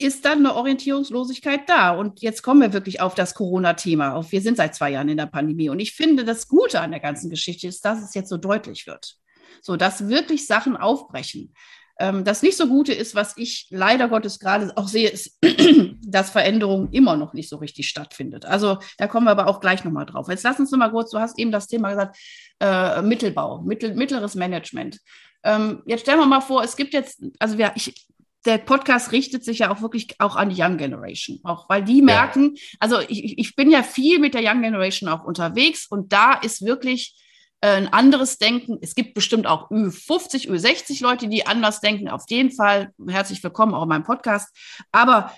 ist 0.01 0.25
dann 0.25 0.39
eine 0.39 0.55
Orientierungslosigkeit 0.55 1.69
da. 1.69 1.91
Und 1.91 2.21
jetzt 2.21 2.41
kommen 2.41 2.61
wir 2.61 2.73
wirklich 2.73 3.01
auf 3.01 3.13
das 3.13 3.35
Corona-Thema. 3.35 4.25
Wir 4.31 4.41
sind 4.41 4.57
seit 4.57 4.73
zwei 4.75 4.91
Jahren 4.91 5.09
in 5.09 5.17
der 5.17 5.27
Pandemie. 5.27 5.69
Und 5.69 5.79
ich 5.79 5.93
finde, 5.93 6.25
das 6.25 6.47
Gute 6.47 6.81
an 6.81 6.91
der 6.91 6.99
ganzen 6.99 7.29
Geschichte 7.29 7.67
ist, 7.67 7.85
dass 7.85 8.01
es 8.01 8.13
jetzt 8.15 8.29
so 8.29 8.37
deutlich 8.37 8.87
wird. 8.87 9.15
So, 9.61 9.77
dass 9.77 10.07
wirklich 10.07 10.47
Sachen 10.47 10.75
aufbrechen. 10.75 11.53
Ähm, 12.01 12.23
das 12.23 12.41
nicht 12.41 12.57
so 12.57 12.67
Gute 12.67 12.93
ist, 12.93 13.13
was 13.13 13.37
ich 13.37 13.67
leider 13.69 14.09
Gottes 14.09 14.39
gerade 14.39 14.75
auch 14.75 14.87
sehe, 14.87 15.07
ist, 15.07 15.37
dass 16.01 16.31
Veränderung 16.31 16.89
immer 16.91 17.15
noch 17.15 17.33
nicht 17.33 17.47
so 17.47 17.57
richtig 17.57 17.87
stattfindet. 17.87 18.43
Also 18.43 18.79
da 18.97 19.05
kommen 19.05 19.27
wir 19.27 19.31
aber 19.31 19.45
auch 19.45 19.59
gleich 19.59 19.83
nochmal 19.83 20.07
drauf. 20.07 20.27
Jetzt 20.27 20.43
lass 20.43 20.59
uns 20.59 20.71
nochmal 20.71 20.89
kurz, 20.89 21.11
du 21.11 21.19
hast 21.19 21.37
eben 21.37 21.51
das 21.51 21.67
Thema 21.67 21.91
gesagt, 21.91 22.17
äh, 22.59 23.03
Mittelbau, 23.03 23.61
mittel, 23.61 23.93
mittleres 23.93 24.33
Management. 24.33 24.99
Ähm, 25.43 25.83
jetzt 25.85 26.01
stellen 26.01 26.17
wir 26.17 26.25
mal 26.25 26.41
vor, 26.41 26.63
es 26.63 26.75
gibt 26.75 26.93
jetzt, 26.93 27.21
also 27.37 27.59
wir, 27.59 27.71
ich, 27.75 28.07
der 28.45 28.57
Podcast 28.57 29.11
richtet 29.11 29.45
sich 29.45 29.59
ja 29.59 29.71
auch 29.71 29.83
wirklich 29.83 30.19
auch 30.19 30.35
an 30.35 30.49
die 30.49 30.59
Young 30.59 30.77
Generation, 30.77 31.39
auch 31.43 31.69
weil 31.69 31.83
die 31.83 32.01
merken, 32.01 32.55
ja. 32.55 32.61
also 32.79 32.99
ich, 32.99 33.37
ich 33.37 33.55
bin 33.55 33.69
ja 33.69 33.83
viel 33.83 34.17
mit 34.17 34.33
der 34.33 34.41
Young 34.43 34.63
Generation 34.63 35.07
auch 35.07 35.23
unterwegs 35.23 35.85
und 35.87 36.11
da 36.11 36.33
ist 36.33 36.65
wirklich 36.65 37.15
ein 37.61 37.93
anderes 37.93 38.37
Denken. 38.37 38.79
Es 38.81 38.95
gibt 38.95 39.13
bestimmt 39.13 39.45
auch 39.45 39.69
Ü50, 39.69 40.49
Ü60 40.49 41.03
Leute, 41.03 41.27
die 41.27 41.45
anders 41.45 41.79
denken. 41.79 42.09
Auf 42.09 42.23
jeden 42.29 42.51
Fall 42.51 42.91
herzlich 43.07 43.43
willkommen 43.43 43.73
auch 43.73 43.83
in 43.83 43.89
meinem 43.89 44.03
Podcast. 44.03 44.55
Aber 44.91 45.31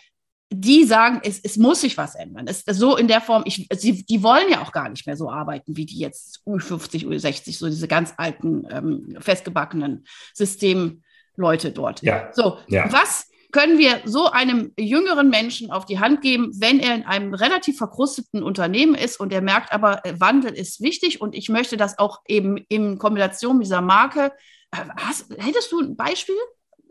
die 0.49 0.85
sagen, 0.85 1.19
es, 1.23 1.39
es 1.39 1.57
muss 1.57 1.81
sich 1.81 1.97
was 1.97 2.15
ändern. 2.15 2.47
Es, 2.47 2.63
so 2.65 2.95
in 2.95 3.07
der 3.07 3.21
Form, 3.21 3.43
ich, 3.45 3.67
sie, 3.75 4.05
die 4.05 4.23
wollen 4.23 4.49
ja 4.49 4.61
auch 4.61 4.71
gar 4.71 4.87
nicht 4.87 5.05
mehr 5.05 5.17
so 5.17 5.29
arbeiten, 5.29 5.75
wie 5.75 5.85
die 5.85 5.97
jetzt 5.97 6.41
Ü50, 6.45 7.07
Ü60, 7.07 7.57
so 7.57 7.67
diese 7.67 7.87
ganz 7.87 8.13
alten, 8.17 8.67
ähm, 8.69 9.17
festgebackenen 9.19 10.05
System 10.33 11.03
Leute 11.35 11.71
dort. 11.71 12.03
Ja. 12.03 12.29
So, 12.33 12.59
ja. 12.67 12.91
was 12.91 13.27
können 13.53 13.77
wir 13.77 14.01
so 14.03 14.29
einem 14.31 14.73
jüngeren 14.77 15.29
Menschen 15.29 15.71
auf 15.71 15.85
die 15.85 15.99
Hand 15.99 16.21
geben, 16.21 16.51
wenn 16.59 16.79
er 16.79 16.95
in 16.95 17.03
einem 17.03 17.33
relativ 17.35 17.77
verkrusteten 17.77 18.43
Unternehmen 18.43 18.95
ist 18.95 19.19
und 19.19 19.31
er 19.31 19.41
merkt 19.41 19.71
aber, 19.71 20.03
äh, 20.05 20.19
Wandel 20.19 20.53
ist 20.53 20.81
wichtig 20.81 21.21
und 21.21 21.35
ich 21.35 21.49
möchte 21.49 21.77
das 21.77 21.99
auch 21.99 22.21
eben 22.27 22.57
in 22.57 22.97
Kombination 22.97 23.57
mit 23.57 23.67
dieser 23.67 23.81
Marke. 23.81 24.33
Äh, 24.71 24.77
hast, 24.97 25.29
hättest 25.37 25.71
du 25.71 25.79
ein 25.79 25.95
Beispiel? 25.95 26.35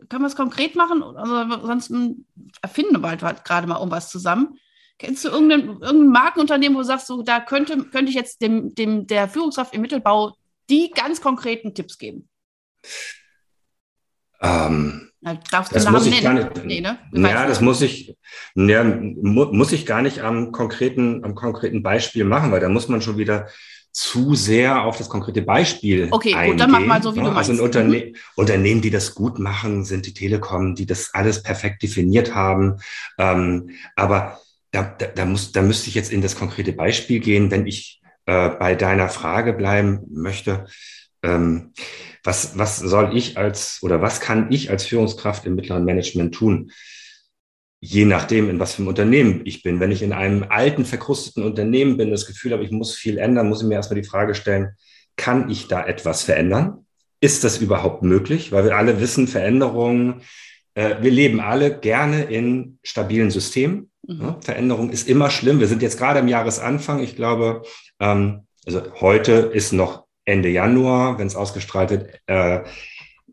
Können 0.07 0.23
wir 0.23 0.27
es 0.27 0.37
konkret 0.37 0.75
machen? 0.75 1.03
Also, 1.03 1.67
sonst 1.67 1.93
erfinden 2.61 2.93
wir 2.93 2.99
bald 2.99 3.45
gerade 3.45 3.67
mal 3.67 3.75
um 3.75 3.91
was 3.91 4.09
zusammen. 4.09 4.57
Kennst 4.97 5.25
du 5.25 5.29
irgendein, 5.29 5.67
irgendein 5.67 6.07
Markenunternehmen, 6.07 6.77
wo 6.77 6.81
du 6.81 6.87
sagst, 6.87 7.07
so, 7.07 7.23
da 7.23 7.41
könnte, 7.41 7.77
könnte 7.85 8.09
ich 8.09 8.15
jetzt 8.15 8.41
dem, 8.41 8.73
dem, 8.73 9.05
der 9.05 9.27
Führungskraft 9.27 9.73
im 9.73 9.81
Mittelbau 9.81 10.33
die 10.69 10.91
ganz 10.91 11.19
konkreten 11.19 11.73
Tipps 11.73 11.97
geben? 11.97 12.29
Ähm, 14.41 15.12
Darfst 15.51 15.73
das 15.73 15.89
muss 15.89 16.05
ich 16.05 16.21
nennen? 16.21 16.37
gar 16.37 16.51
nicht. 16.51 16.65
Nee, 16.65 16.81
ne? 16.81 16.97
Ja, 17.13 17.47
das 17.47 17.61
muss 17.61 17.81
ich, 17.81 18.15
ja, 18.55 18.83
mu 18.83 19.45
muss 19.45 19.71
ich 19.71 19.85
gar 19.85 20.01
nicht 20.01 20.21
am 20.21 20.51
konkreten, 20.51 21.23
am 21.23 21.35
konkreten 21.35 21.81
Beispiel 21.81 22.25
machen, 22.25 22.51
weil 22.51 22.59
da 22.59 22.69
muss 22.69 22.89
man 22.89 23.01
schon 23.01 23.17
wieder 23.17 23.47
zu 23.93 24.33
sehr 24.33 24.83
auf 24.83 24.97
das 24.97 25.07
konkrete 25.07 25.43
Beispiel 25.43 26.07
okay, 26.09 26.33
eingehen. 26.33 26.37
Okay, 26.37 26.49
gut, 26.49 26.59
dann 26.59 26.71
mach 26.71 26.79
mal 26.79 27.03
so, 27.03 27.15
wie 27.15 27.19
du 27.19 27.31
meinst. 27.31 27.51
Also 27.51 27.63
Unterne 27.63 27.97
mhm. 27.97 28.15
Unternehmen, 28.35 28.81
die 28.81 28.89
das 28.89 29.13
gut 29.13 29.39
machen, 29.39 29.85
sind 29.85 30.07
die 30.07 30.13
Telekom, 30.13 30.75
die 30.75 30.87
das 30.87 31.13
alles 31.13 31.43
perfekt 31.43 31.83
definiert 31.83 32.33
haben. 32.33 32.77
Ähm, 33.19 33.69
aber 33.95 34.39
da, 34.71 34.83
da, 34.97 35.05
da, 35.05 35.25
muss, 35.25 35.51
da 35.51 35.61
müsste 35.61 35.89
ich 35.89 35.95
jetzt 35.95 36.11
in 36.11 36.21
das 36.21 36.35
konkrete 36.35 36.73
Beispiel 36.73 37.19
gehen, 37.19 37.51
wenn 37.51 37.67
ich 37.67 38.01
äh, 38.25 38.49
bei 38.49 38.73
deiner 38.73 39.09
Frage 39.09 39.53
bleiben 39.53 40.01
möchte. 40.09 40.65
Ähm, 41.23 41.71
was, 42.23 42.57
was 42.57 42.77
soll 42.77 43.15
ich 43.17 43.37
als 43.37 43.79
oder 43.81 44.01
was 44.01 44.21
kann 44.21 44.51
ich 44.51 44.69
als 44.69 44.85
Führungskraft 44.85 45.45
im 45.45 45.55
mittleren 45.55 45.85
Management 45.85 46.35
tun? 46.35 46.71
Je 47.79 48.05
nachdem, 48.05 48.49
in 48.49 48.59
was 48.59 48.75
für 48.75 48.79
einem 48.79 48.87
Unternehmen 48.87 49.41
ich 49.43 49.61
bin. 49.61 49.81
Wenn 49.81 49.91
ich 49.91 50.03
in 50.03 50.13
einem 50.13 50.45
alten, 50.47 50.85
verkrusteten 50.85 51.43
Unternehmen 51.43 51.97
bin, 51.97 52.11
das 52.11 52.25
Gefühl 52.25 52.53
habe, 52.53 52.63
ich 52.63 52.71
muss 52.71 52.95
viel 52.95 53.17
ändern, 53.17 53.49
muss 53.49 53.61
ich 53.61 53.67
mir 53.67 53.75
erstmal 53.75 54.01
die 54.01 54.07
Frage 54.07 54.35
stellen, 54.35 54.69
kann 55.17 55.49
ich 55.49 55.67
da 55.67 55.85
etwas 55.85 56.23
verändern? 56.23 56.85
Ist 57.19 57.43
das 57.43 57.57
überhaupt 57.57 58.03
möglich? 58.03 58.51
Weil 58.51 58.65
wir 58.65 58.77
alle 58.77 59.01
wissen, 59.01 59.27
Veränderungen, 59.27 60.21
äh, 60.75 60.95
wir 61.01 61.11
leben 61.11 61.39
alle 61.39 61.77
gerne 61.77 62.23
in 62.23 62.79
stabilen 62.83 63.31
Systemen. 63.31 63.91
Mhm. 64.07 64.41
Veränderung 64.41 64.89
ist 64.89 65.07
immer 65.07 65.29
schlimm. 65.29 65.59
Wir 65.59 65.67
sind 65.67 65.81
jetzt 65.81 65.97
gerade 65.97 66.19
im 66.19 66.27
Jahresanfang. 66.27 66.99
Ich 67.01 67.15
glaube, 67.15 67.63
ähm, 67.99 68.47
also 68.65 68.81
heute 68.99 69.33
ist 69.53 69.73
noch 69.73 70.02
Ende 70.25 70.49
Januar, 70.49 71.19
wenn 71.19 71.27
es 71.27 71.35
ausgestrahlt 71.35 71.89
wird, 71.89 72.21
äh, 72.27 72.63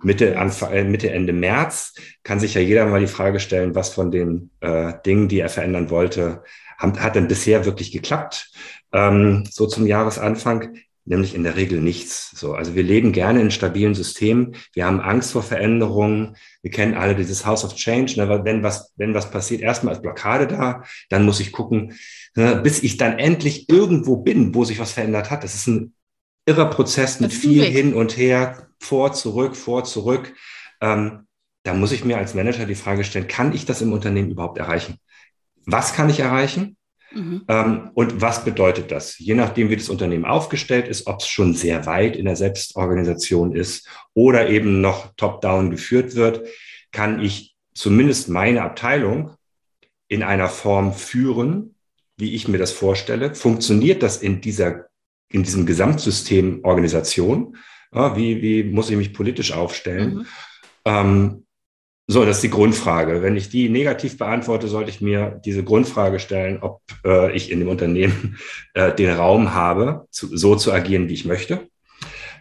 Mitte, 0.03 0.39
Anfang, 0.39 0.73
äh, 0.73 0.85
Mitte, 0.85 1.11
Ende 1.11 1.33
März, 1.33 1.95
kann 2.23 2.41
sich 2.41 2.55
ja 2.55 2.61
jeder 2.61 2.87
mal 2.87 3.01
die 3.01 3.07
Frage 3.07 3.41
stellen, 3.41 3.75
was 3.75 3.91
von 3.91 4.11
den 4.11 4.51
äh, 4.61 4.95
Dingen, 5.05 5.29
die 5.29 5.41
er 5.41 5.49
verändern 5.49 5.91
wollte, 5.91 6.43
haben, 6.79 6.99
hat 7.01 7.15
denn 7.15 7.29
bisher 7.29 7.65
wirklich 7.65 7.93
geklappt, 7.93 8.51
ähm, 8.93 9.45
so 9.51 9.67
zum 9.67 9.87
Jahresanfang? 9.87 10.77
Nämlich 11.07 11.35
in 11.35 11.45
der 11.45 11.57
Regel 11.57 11.81
nichts. 11.81 12.31
So, 12.37 12.53
also 12.55 12.75
wir 12.77 12.83
leben 12.83 13.13
gerne 13.13 13.41
in 13.41 13.51
stabilen 13.51 13.95
Systemen. 13.95 14.55
Wir 14.75 14.85
haben 14.85 15.01
Angst 15.01 15.33
vor 15.33 15.43
Veränderungen. 15.43 16.37
Wir 16.63 16.71
kennen 16.71 16.95
alle 16.95 17.17
dieses 17.17 17.45
House 17.47 17.65
of 17.65 17.75
Change. 17.75 18.15
Ne? 18.17 18.45
Wenn 18.45 18.63
was, 18.63 18.93
wenn 18.97 19.15
was 19.15 19.31
passiert, 19.31 19.63
erstmal 19.63 19.95
ist 19.95 20.03
Blockade 20.03 20.47
da, 20.47 20.85
dann 21.09 21.25
muss 21.25 21.41
ich 21.41 21.53
gucken, 21.53 21.95
ne? 22.37 22.61
bis 22.63 22.83
ich 22.83 22.97
dann 22.99 23.19
endlich 23.19 23.69
irgendwo 23.69 24.19
bin, 24.19 24.55
wo 24.55 24.65
sich 24.65 24.79
was 24.79 24.93
verändert 24.93 25.31
hat. 25.31 25.43
Das 25.43 25.55
ist 25.55 25.67
ein 25.67 25.95
irrer 26.51 26.69
Prozess 26.69 27.21
mit 27.21 27.33
viel 27.33 27.63
hin 27.65 27.95
und 27.95 28.17
her, 28.17 28.67
vor, 28.81 29.13
zurück, 29.13 29.55
vor, 29.55 29.85
zurück. 29.85 30.35
Ähm, 30.81 31.29
da 31.63 31.75
muss 31.75 31.93
ich 31.93 32.05
mir 32.05 32.19
als 32.19 32.35
Manager 32.35 32.67
die 32.67 32.75
Frage 32.75 33.05
stellen, 33.05 33.29
kann 33.29 33.55
ich 33.55 33.67
das 33.67 33.81
im 33.81 33.93
Unternehmen 33.93 34.31
überhaupt 34.31 34.59
erreichen? 34.59 34.99
Was 35.65 35.95
kann 35.95 36.11
ich 36.11 36.19
erreichen? 36.19 36.77
Mhm. 37.13 37.43
Ähm, 37.47 37.91
und 37.95 38.21
was 38.21 38.45
bedeutet 38.45 38.91
das? 38.91 39.17
Je 39.19 39.35
nachdem, 39.35 39.71
wie 39.71 39.77
das 39.77 39.89
Unternehmen 39.89 40.25
aufgestellt 40.25 40.89
ist, 40.89 41.07
ob 41.07 41.21
es 41.21 41.29
schon 41.29 41.55
sehr 41.55 41.87
weit 41.87 42.17
in 42.17 42.25
der 42.25 42.37
Selbstorganisation 42.37 43.55
ist 43.55 43.89
oder 44.15 44.49
eben 44.49 44.81
noch 44.81 45.13
top-down 45.17 45.71
geführt 45.71 46.17
wird, 46.17 46.49
kann 46.91 47.23
ich 47.23 47.55
zumindest 47.75 48.29
meine 48.29 48.63
Abteilung 48.63 49.37
in 50.09 50.25
einer 50.25 50.49
Form 50.49 50.93
führen, 50.95 51.77
wie 52.17 52.35
ich 52.35 52.49
mir 52.49 52.59
das 52.59 52.73
vorstelle. 52.73 53.37
Funktioniert 53.37 54.03
das 54.03 54.17
in 54.17 54.41
dieser 54.41 54.90
in 55.31 55.43
diesem 55.43 55.67
Gesamtsystem 55.67 56.61
Organisation. 56.65 57.57
Ja, 57.93 58.17
wie, 58.17 58.43
wie 58.43 58.65
muss 58.65 58.91
ich 58.91 58.97
mich 58.97 59.13
politisch 59.15 59.53
aufstellen? 59.53 60.15
Mhm. 60.15 60.27
Ähm, 60.85 61.47
so, 62.07 62.25
das 62.25 62.39
ist 62.39 62.43
die 62.43 62.51
Grundfrage. 62.51 63.23
Wenn 63.23 63.37
ich 63.37 63.51
die 63.51 63.69
negativ 63.69 64.19
beantworte, 64.19 64.67
sollte 64.67 64.91
ich 64.91 65.01
mir 65.01 65.41
diese 65.45 65.63
Grundfrage 65.63 66.19
stellen, 66.19 66.59
ob 66.61 66.83
äh, 67.05 67.35
ich 67.37 67.53
in 67.53 67.61
dem 67.61 67.69
Unternehmen 67.69 68.37
äh, 68.75 68.93
den 68.93 69.11
Raum 69.11 69.55
habe, 69.55 70.07
zu, 70.11 70.37
so 70.37 70.57
zu 70.57 70.73
agieren, 70.73 71.09
wie 71.09 71.15
ich 71.15 71.25
möchte. 71.25 71.69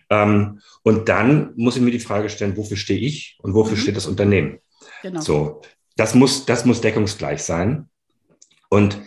Ähm, 0.09 0.59
und 0.81 1.07
dann 1.07 1.53
muss 1.55 1.75
ich 1.75 1.83
mir 1.83 1.91
die 1.91 1.99
Frage 1.99 2.29
stellen, 2.29 2.57
wofür 2.57 2.77
stehe 2.77 2.99
ich 2.99 3.37
und 3.43 3.53
wofür 3.53 3.77
mhm. 3.77 3.81
steht 3.81 3.95
das 3.95 4.07
Unternehmen? 4.07 4.57
Genau. 5.03 5.21
So, 5.21 5.61
das 5.95 6.15
muss, 6.15 6.47
das 6.47 6.65
muss 6.65 6.81
deckungsgleich 6.81 7.43
sein. 7.43 7.89
Und 8.69 8.99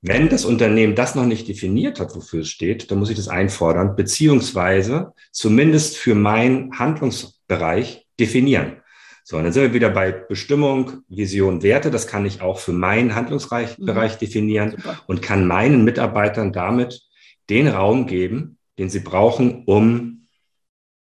wenn 0.00 0.28
das 0.28 0.44
Unternehmen 0.44 0.94
das 0.94 1.14
noch 1.14 1.26
nicht 1.26 1.48
definiert 1.48 1.98
hat, 1.98 2.14
wofür 2.14 2.42
es 2.42 2.48
steht, 2.48 2.90
dann 2.90 2.98
muss 2.98 3.10
ich 3.10 3.16
das 3.16 3.28
einfordern, 3.28 3.96
beziehungsweise 3.96 5.12
zumindest 5.32 5.96
für 5.96 6.14
meinen 6.14 6.78
Handlungsbereich 6.78 8.06
definieren. 8.18 8.76
So, 9.24 9.36
und 9.36 9.44
dann 9.44 9.52
sind 9.52 9.62
wir 9.64 9.74
wieder 9.74 9.90
bei 9.90 10.10
Bestimmung, 10.10 11.02
Vision, 11.08 11.62
Werte. 11.62 11.90
Das 11.90 12.06
kann 12.06 12.24
ich 12.24 12.40
auch 12.40 12.58
für 12.60 12.72
meinen 12.72 13.14
Handlungsbereich 13.14 13.76
mhm. 13.78 14.18
definieren 14.18 14.70
Super. 14.70 15.02
und 15.06 15.20
kann 15.20 15.46
meinen 15.46 15.84
Mitarbeitern 15.84 16.52
damit 16.52 17.02
den 17.50 17.68
Raum 17.68 18.06
geben, 18.06 18.56
den 18.78 18.88
sie 18.88 19.00
brauchen, 19.00 19.64
um 19.66 20.28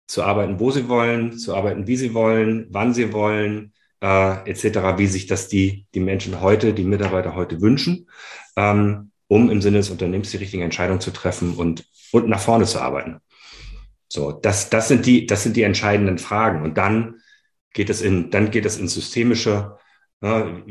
zu 0.06 0.22
arbeiten, 0.22 0.60
wo 0.60 0.70
sie 0.70 0.88
wollen, 0.88 1.36
zu 1.36 1.54
arbeiten, 1.54 1.86
wie 1.86 1.96
sie 1.96 2.14
wollen, 2.14 2.68
wann 2.70 2.94
sie 2.94 3.12
wollen, 3.12 3.72
äh, 4.00 4.50
etc., 4.50 4.98
wie 4.98 5.06
sich 5.06 5.26
das 5.26 5.48
die, 5.48 5.86
die 5.94 6.00
Menschen 6.00 6.40
heute, 6.40 6.72
die 6.72 6.84
Mitarbeiter 6.84 7.34
heute 7.34 7.60
wünschen, 7.60 8.08
ähm, 8.56 9.10
um 9.28 9.50
im 9.50 9.60
Sinne 9.62 9.78
des 9.78 9.90
Unternehmens 9.90 10.30
die 10.30 10.36
richtigen 10.36 10.62
Entscheidungen 10.62 11.00
zu 11.00 11.10
treffen 11.10 11.54
und, 11.54 11.84
und 12.12 12.28
nach 12.28 12.40
vorne 12.40 12.64
zu 12.64 12.80
arbeiten. 12.80 13.20
So, 14.08 14.32
das, 14.32 14.70
das, 14.70 14.88
sind 14.88 15.06
die, 15.06 15.26
das 15.26 15.42
sind 15.42 15.56
die 15.56 15.62
entscheidenden 15.62 16.18
Fragen. 16.18 16.62
Und 16.62 16.78
dann 16.78 17.16
geht 17.72 17.90
es 17.90 18.02
in, 18.02 18.30
dann 18.30 18.50
geht 18.50 18.64
es 18.64 18.78
in 18.78 18.88
systemische 18.88 19.76
ne, 20.20 20.64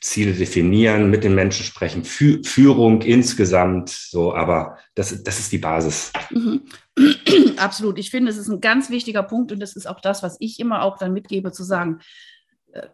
Ziele 0.00 0.32
definieren, 0.32 1.10
mit 1.10 1.22
den 1.22 1.34
Menschen 1.34 1.64
sprechen, 1.64 2.04
Fü 2.04 2.42
Führung 2.42 3.02
insgesamt, 3.02 3.88
so, 3.88 4.34
aber 4.34 4.76
das, 4.96 5.22
das 5.22 5.38
ist 5.38 5.52
die 5.52 5.58
Basis. 5.58 6.12
Mhm. 6.30 6.62
Absolut. 7.56 7.98
Ich 7.98 8.10
finde, 8.10 8.30
es 8.30 8.36
ist 8.36 8.48
ein 8.48 8.60
ganz 8.60 8.90
wichtiger 8.90 9.22
Punkt 9.22 9.52
und 9.52 9.60
das 9.60 9.76
ist 9.76 9.86
auch 9.86 10.00
das, 10.00 10.24
was 10.24 10.36
ich 10.40 10.58
immer 10.58 10.82
auch 10.82 10.98
dann 10.98 11.12
mitgebe, 11.12 11.52
zu 11.52 11.62
sagen, 11.62 12.00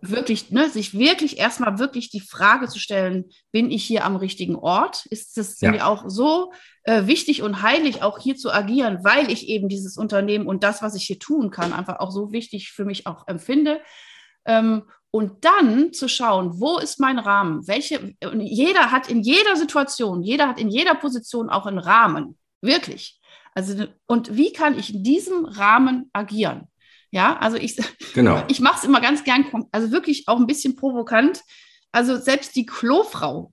wirklich, 0.00 0.50
ne, 0.50 0.68
sich 0.68 0.98
wirklich 0.98 1.38
erstmal 1.38 1.78
wirklich 1.78 2.10
die 2.10 2.20
Frage 2.20 2.68
zu 2.68 2.78
stellen, 2.78 3.26
bin 3.52 3.70
ich 3.70 3.84
hier 3.84 4.04
am 4.04 4.16
richtigen 4.16 4.56
Ort? 4.56 5.06
Ist 5.06 5.38
es 5.38 5.60
ja. 5.60 5.70
mir 5.70 5.86
auch 5.86 6.04
so 6.08 6.52
äh, 6.82 7.06
wichtig 7.06 7.42
und 7.42 7.62
heilig, 7.62 8.02
auch 8.02 8.18
hier 8.18 8.36
zu 8.36 8.52
agieren, 8.52 9.04
weil 9.04 9.30
ich 9.30 9.48
eben 9.48 9.68
dieses 9.68 9.96
Unternehmen 9.96 10.46
und 10.46 10.64
das, 10.64 10.82
was 10.82 10.94
ich 10.94 11.04
hier 11.04 11.18
tun 11.18 11.50
kann, 11.50 11.72
einfach 11.72 12.00
auch 12.00 12.10
so 12.10 12.32
wichtig 12.32 12.72
für 12.72 12.84
mich 12.84 13.06
auch 13.06 13.28
empfinde? 13.28 13.80
Ähm, 14.44 14.82
und 15.10 15.44
dann 15.44 15.92
zu 15.92 16.08
schauen, 16.08 16.60
wo 16.60 16.78
ist 16.78 17.00
mein 17.00 17.18
Rahmen? 17.18 17.66
Welche, 17.66 18.14
jeder 18.34 18.90
hat 18.90 19.08
in 19.08 19.22
jeder 19.22 19.56
Situation, 19.56 20.22
jeder 20.22 20.48
hat 20.48 20.60
in 20.60 20.68
jeder 20.68 20.94
Position 20.94 21.48
auch 21.48 21.66
einen 21.66 21.78
Rahmen. 21.78 22.36
Wirklich. 22.60 23.20
Also, 23.54 23.86
und 24.06 24.36
wie 24.36 24.52
kann 24.52 24.78
ich 24.78 24.94
in 24.94 25.02
diesem 25.02 25.44
Rahmen 25.44 26.10
agieren? 26.12 26.68
Ja, 27.10 27.38
also 27.38 27.56
ich, 27.56 27.76
genau. 28.14 28.42
ich 28.48 28.60
mache 28.60 28.78
es 28.78 28.84
immer 28.84 29.00
ganz 29.00 29.24
gern, 29.24 29.46
also 29.72 29.90
wirklich 29.90 30.28
auch 30.28 30.38
ein 30.38 30.46
bisschen 30.46 30.76
provokant. 30.76 31.40
Also 31.92 32.16
selbst 32.16 32.54
die 32.54 32.66
Klofrau 32.66 33.52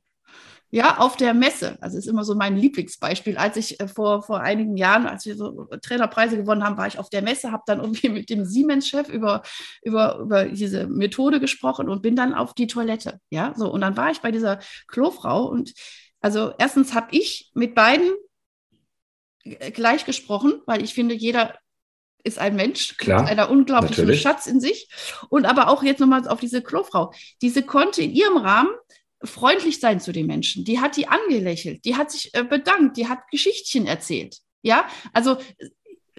ja, 0.76 0.98
auf 0.98 1.16
der 1.16 1.34
Messe. 1.34 1.78
Also 1.80 1.98
ist 1.98 2.08
immer 2.08 2.26
so 2.26 2.36
mein 2.36 2.58
Lieblingsbeispiel. 2.58 3.38
Als 3.38 3.56
ich 3.56 3.80
äh, 3.80 3.88
vor, 3.88 4.24
vor 4.24 4.42
einigen 4.42 4.76
Jahren, 4.76 5.06
als 5.06 5.26
wir 5.26 5.38
so 5.38 5.70
Trainerpreise 5.82 6.36
gewonnen 6.36 6.66
haben, 6.66 6.78
war 6.78 6.86
ich 6.86 7.00
auf 7.00 7.10
der 7.10 7.22
Messe, 7.22 7.54
habe 7.54 7.64
dann 7.66 7.80
irgendwie 7.80 8.10
mit 8.10 8.30
dem 8.30 8.44
Siemens-Chef 8.44 9.08
über, 9.08 9.42
über, 9.84 10.18
über 10.18 10.46
diese 10.46 10.88
Methode 10.88 11.40
gesprochen 11.40 11.88
und 11.88 12.02
bin 12.02 12.18
dann 12.18 12.34
auf 12.34 12.54
die 12.54 12.68
Toilette. 12.68 13.22
Ja, 13.30 13.54
so. 13.56 13.72
Und 13.72 13.80
dann 13.80 13.96
war 13.96 14.12
ich 14.12 14.20
bei 14.20 14.32
dieser 14.32 14.60
Klofrau 14.88 15.46
und 15.46 15.74
also 16.20 16.54
erstens 16.58 16.94
habe 16.94 17.08
ich 17.12 17.52
mit 17.54 17.74
beiden 17.74 18.10
gleich 19.74 20.06
gesprochen, 20.06 20.62
weil 20.66 20.84
ich 20.84 20.94
finde, 20.94 21.16
jeder 21.16 21.54
ist 22.26 22.40
ein 22.40 22.56
Mensch 22.56 22.98
Klar, 22.98 23.22
mit 23.22 23.32
einer 23.32 23.50
unglaublichen 23.50 24.04
natürlich. 24.04 24.22
Schatz 24.22 24.48
in 24.48 24.60
sich. 24.60 24.90
Und 25.30 25.46
aber 25.46 25.70
auch 25.70 25.84
jetzt 25.84 26.00
nochmal 26.00 26.28
auf 26.28 26.40
diese 26.40 26.62
Klofrau. 26.62 27.14
Diese 27.42 27.64
konnte 27.64 28.02
in 28.02 28.12
ihrem 28.12 28.38
Rahmen 28.38 28.72
freundlich 29.24 29.80
sein 29.80 30.00
zu 30.00 30.12
den 30.12 30.28
Menschen. 30.28 30.66
Die 30.66 30.80
hat 30.80 30.98
die 30.98 31.08
angelächelt, 31.08 31.86
die 31.86 31.96
hat 31.96 32.12
sich 32.12 32.34
äh, 32.34 32.44
bedankt, 32.44 32.98
die 32.98 33.08
hat 33.08 33.20
Geschichtchen 33.32 33.88
erzählt. 33.88 34.38
Ja, 34.62 34.88
also 35.14 35.38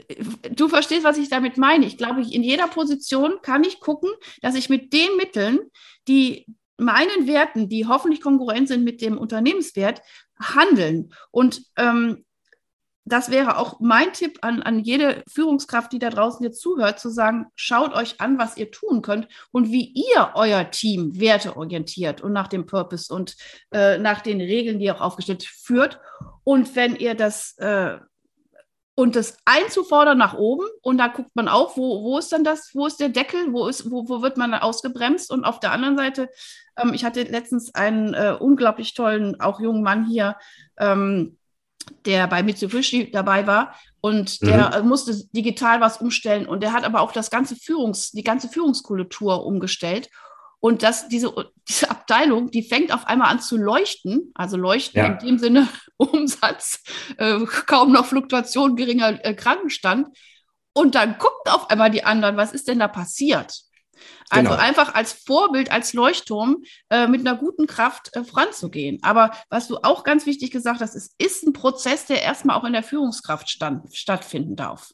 äh, 0.09 0.25
du 0.55 0.69
verstehst, 0.69 1.05
was 1.05 1.19
ich 1.19 1.29
damit 1.29 1.59
meine. 1.59 1.87
Ich 1.87 1.99
glaube, 1.99 2.21
in 2.23 2.43
jeder 2.43 2.69
Position 2.69 3.41
kann 3.43 3.65
ich 3.65 3.81
gucken, 3.81 4.11
dass 4.43 4.55
ich 4.55 4.69
mit 4.69 4.93
den 4.93 5.17
Mitteln, 5.17 5.59
die 6.09 6.47
meinen 6.79 7.27
Werten, 7.27 7.69
die 7.69 7.87
hoffentlich 7.87 8.21
konkurrent 8.21 8.69
sind 8.69 8.85
mit 8.85 9.01
dem 9.01 9.19
Unternehmenswert, 9.19 10.03
handeln. 10.39 11.13
Und 11.31 11.63
ähm, 11.77 12.25
das 13.07 13.31
wäre 13.31 13.59
auch 13.59 13.79
mein 13.79 14.13
Tipp 14.13 14.39
an, 14.43 14.63
an 14.63 14.81
jede 14.81 15.23
Führungskraft, 15.33 15.93
die 15.93 16.01
da 16.01 16.11
draußen 16.11 16.45
jetzt 16.45 16.61
zuhört, 16.61 16.99
zu 16.99 17.09
sagen, 17.09 17.47
schaut 17.55 17.95
euch 17.95 18.21
an, 18.21 18.37
was 18.37 18.57
ihr 18.57 18.73
tun 18.73 19.01
könnt 19.01 19.29
und 19.53 19.71
wie 19.71 19.93
ihr 19.95 20.33
euer 20.35 20.71
Team 20.73 21.19
werteorientiert 21.19 22.21
und 22.21 22.33
nach 22.33 22.49
dem 22.49 22.67
Purpose 22.67 23.15
und 23.15 23.37
äh, 23.71 23.99
nach 23.99 24.23
den 24.23 24.41
Regeln, 24.41 24.81
die 24.81 24.87
ihr 24.87 24.97
auch 24.97 25.01
aufgestellt 25.01 25.45
führt. 25.45 26.01
Und 26.43 26.75
wenn 26.75 26.97
ihr 26.97 27.15
das 27.15 27.57
äh, 27.59 27.97
und 28.97 29.15
das 29.15 29.37
einzufordern 29.45 30.19
nach 30.19 30.35
oben 30.35 30.67
und 30.83 30.99
da 30.99 31.09
guckt 31.09 31.37
man 31.37 31.49
auch, 31.49 31.76
wo, 31.76 32.02
wo 32.02 32.19
ist 32.19 32.33
dann 32.33 32.45
das, 32.45 32.71
wo 32.75 32.87
ist 32.87 32.99
der 32.99 33.11
Deckel, 33.11 33.52
wo, 33.52 33.69
ist, 33.69 33.91
wo, 33.91 34.09
wo 34.09 34.23
wird 34.23 34.37
man 34.37 34.52
ausgebremst 34.54 35.30
und 35.30 35.45
auf 35.45 35.61
der 35.61 35.71
anderen 35.71 35.97
Seite, 35.97 36.28
ähm, 36.76 36.93
ich 36.93 37.04
hatte 37.04 37.23
letztens 37.23 37.73
einen 37.75 38.15
äh, 38.15 38.35
unglaublich 38.39 38.95
tollen, 38.95 39.39
auch 39.39 39.61
jungen 39.61 39.83
Mann 39.83 40.07
hier, 40.07 40.37
ähm, 40.78 41.37
der 42.05 42.27
bei 42.27 42.43
Mitsubishi 42.43 43.11
dabei 43.11 43.47
war 43.47 43.75
und 44.01 44.43
der 44.43 44.83
mhm. 44.83 44.89
musste 44.89 45.15
digital 45.33 45.81
was 45.81 45.99
umstellen 45.99 46.47
und 46.47 46.63
der 46.63 46.73
hat 46.73 46.85
aber 46.85 47.01
auch 47.01 47.13
das 47.13 47.31
ganze 47.31 47.57
Führungs, 47.57 48.13
die 48.13 48.25
ganze 48.25 48.49
Führungskultur 48.49 49.45
umgestellt. 49.45 50.09
Und 50.59 50.83
das, 50.83 51.09
diese, 51.09 51.33
diese 51.69 51.91
Abteilung, 51.91 52.51
die 52.51 52.63
fängt 52.63 52.93
auf 52.93 53.07
einmal 53.07 53.31
an 53.31 53.41
zu 53.41 53.57
leuchten, 53.57 54.33
also 54.35 54.57
leuchten 54.57 54.99
ja. 54.99 55.07
in 55.07 55.19
dem 55.19 55.39
Sinne 55.39 55.69
Umsatz, 55.97 56.83
äh, 57.19 57.41
kaum 57.67 57.93
noch 57.93 58.07
Fluktuation, 58.07 58.75
geringer 58.77 59.25
äh, 59.25 59.35
Krankenstand. 59.35 60.09
Und 60.73 60.95
dann 60.95 61.19
gucken 61.19 61.53
auf 61.53 61.71
einmal 61.71 61.91
die 61.91 62.05
anderen, 62.05 62.37
was 62.37 62.53
ist 62.53 62.69
denn 62.69 62.79
da 62.79 62.89
passiert? 62.89 63.66
Also 64.30 64.50
genau. 64.50 64.60
einfach 64.60 64.95
als 64.95 65.12
Vorbild, 65.12 65.71
als 65.71 65.92
Leuchtturm 65.92 66.64
äh, 66.90 67.06
mit 67.06 67.21
einer 67.21 67.36
guten 67.36 67.66
Kraft 67.66 68.14
äh, 68.14 68.25
voranzugehen. 68.25 68.99
Aber 69.02 69.30
was 69.50 69.69
du 69.69 69.78
auch 69.82 70.04
ganz 70.04 70.26
wichtig 70.26 70.50
gesagt 70.50 70.80
hast, 70.80 70.95
es 70.95 71.14
ist 71.19 71.45
ein 71.45 71.52
Prozess, 71.52 72.06
der 72.06 72.23
erstmal 72.23 72.56
auch 72.56 72.64
in 72.64 72.73
der 72.73 72.82
Führungskraft 72.82 73.49
stand, 73.49 73.95
stattfinden 73.95 74.56
darf. 74.56 74.90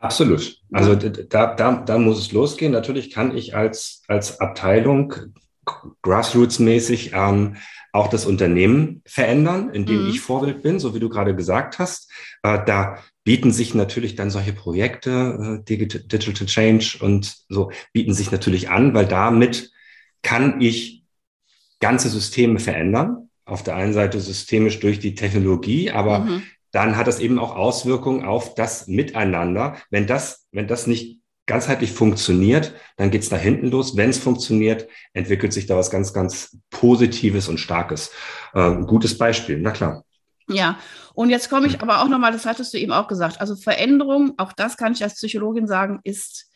Absolut. 0.00 0.56
Also 0.72 0.94
da, 0.94 1.54
da, 1.54 1.82
da 1.82 1.98
muss 1.98 2.18
es 2.18 2.32
losgehen. 2.32 2.72
Natürlich 2.72 3.10
kann 3.10 3.36
ich 3.36 3.56
als, 3.56 4.02
als 4.06 4.40
Abteilung 4.40 5.14
grassroots-mäßig 6.02 7.12
ähm, 7.14 7.56
auch 7.92 8.08
das 8.08 8.26
Unternehmen 8.26 9.02
verändern, 9.06 9.70
indem 9.72 10.04
mhm. 10.04 10.10
ich 10.10 10.20
Vorbild 10.20 10.62
bin, 10.62 10.78
so 10.78 10.94
wie 10.94 11.00
du 11.00 11.08
gerade 11.08 11.34
gesagt 11.34 11.78
hast. 11.78 12.10
Äh, 12.42 12.60
da 12.64 12.98
bieten 13.24 13.50
sich 13.50 13.74
natürlich 13.74 14.14
dann 14.14 14.30
solche 14.30 14.52
Projekte, 14.52 15.60
äh, 15.60 15.64
Digital 15.64 16.46
Change 16.46 16.98
und 17.00 17.36
so, 17.48 17.70
bieten 17.92 18.14
sich 18.14 18.30
natürlich 18.30 18.70
an, 18.70 18.94
weil 18.94 19.06
damit 19.06 19.70
kann 20.22 20.60
ich 20.60 21.04
ganze 21.80 22.08
Systeme 22.08 22.58
verändern. 22.58 23.30
Auf 23.44 23.62
der 23.62 23.76
einen 23.76 23.94
Seite 23.94 24.20
systemisch 24.20 24.78
durch 24.80 24.98
die 24.98 25.14
Technologie, 25.14 25.90
aber 25.90 26.20
mhm. 26.20 26.42
dann 26.70 26.96
hat 26.96 27.06
das 27.06 27.18
eben 27.18 27.38
auch 27.38 27.56
Auswirkungen 27.56 28.24
auf 28.24 28.54
das 28.54 28.86
Miteinander. 28.86 29.76
Wenn 29.90 30.06
das, 30.06 30.46
wenn 30.52 30.68
das 30.68 30.86
nicht 30.86 31.20
ganzheitlich 31.48 31.92
funktioniert, 31.92 32.72
dann 32.96 33.10
geht 33.10 33.22
es 33.22 33.32
nach 33.32 33.40
hinten 33.40 33.68
los. 33.68 33.96
Wenn 33.96 34.10
es 34.10 34.18
funktioniert, 34.18 34.86
entwickelt 35.12 35.52
sich 35.52 35.66
da 35.66 35.76
was 35.76 35.90
ganz, 35.90 36.12
ganz 36.12 36.58
Positives 36.70 37.48
und 37.48 37.58
Starkes. 37.58 38.12
Äh, 38.54 38.76
gutes 38.86 39.18
Beispiel, 39.18 39.58
na 39.58 39.72
klar. 39.72 40.04
Ja, 40.48 40.78
und 41.14 41.30
jetzt 41.30 41.50
komme 41.50 41.66
ich 41.66 41.74
hm. 41.74 41.82
aber 41.82 42.02
auch 42.02 42.08
nochmal, 42.08 42.32
das 42.32 42.46
hattest 42.46 42.72
du 42.72 42.78
eben 42.78 42.92
auch 42.92 43.08
gesagt, 43.08 43.40
also 43.40 43.56
Veränderung, 43.56 44.34
auch 44.36 44.52
das 44.52 44.76
kann 44.76 44.92
ich 44.92 45.02
als 45.02 45.14
Psychologin 45.14 45.66
sagen, 45.66 46.00
ist 46.04 46.48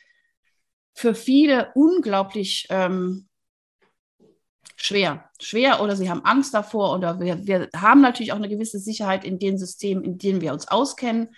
für 0.95 1.15
viele 1.15 1.73
unglaublich 1.75 2.67
ähm, 2.71 3.29
schwer. 4.77 5.25
Schwer 5.41 5.81
oder 5.83 5.97
sie 5.97 6.11
haben 6.11 6.25
Angst 6.25 6.55
davor 6.55 6.95
oder 6.95 7.19
wir, 7.19 7.47
wir 7.47 7.69
haben 7.75 8.01
natürlich 8.01 8.33
auch 8.33 8.37
eine 8.37 8.49
gewisse 8.49 8.79
Sicherheit 8.79 9.25
in 9.25 9.39
den 9.39 9.59
Systemen, 9.59 10.05
in 10.05 10.19
denen 10.19 10.41
wir 10.41 10.53
uns 10.53 10.69
auskennen. 10.69 11.35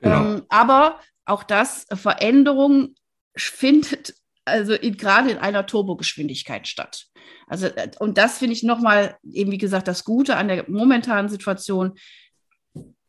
Genau. 0.00 0.34
Ähm, 0.34 0.42
aber 0.48 1.00
auch 1.28 1.42
das, 1.42 1.86
Veränderung 1.94 2.94
findet 3.36 4.14
also 4.48 4.74
in, 4.74 4.96
gerade 4.96 5.30
in 5.30 5.38
einer 5.38 5.66
Turbogeschwindigkeit 5.66 6.66
statt. 6.66 7.06
Also, 7.46 7.66
äh, 7.66 7.90
und 7.98 8.18
das 8.18 8.38
finde 8.38 8.54
ich 8.54 8.62
nochmal, 8.62 9.16
eben 9.30 9.50
wie 9.50 9.58
gesagt, 9.58 9.88
das 9.88 10.04
Gute 10.04 10.36
an 10.36 10.48
der 10.48 10.68
momentanen 10.68 11.28
Situation. 11.28 11.98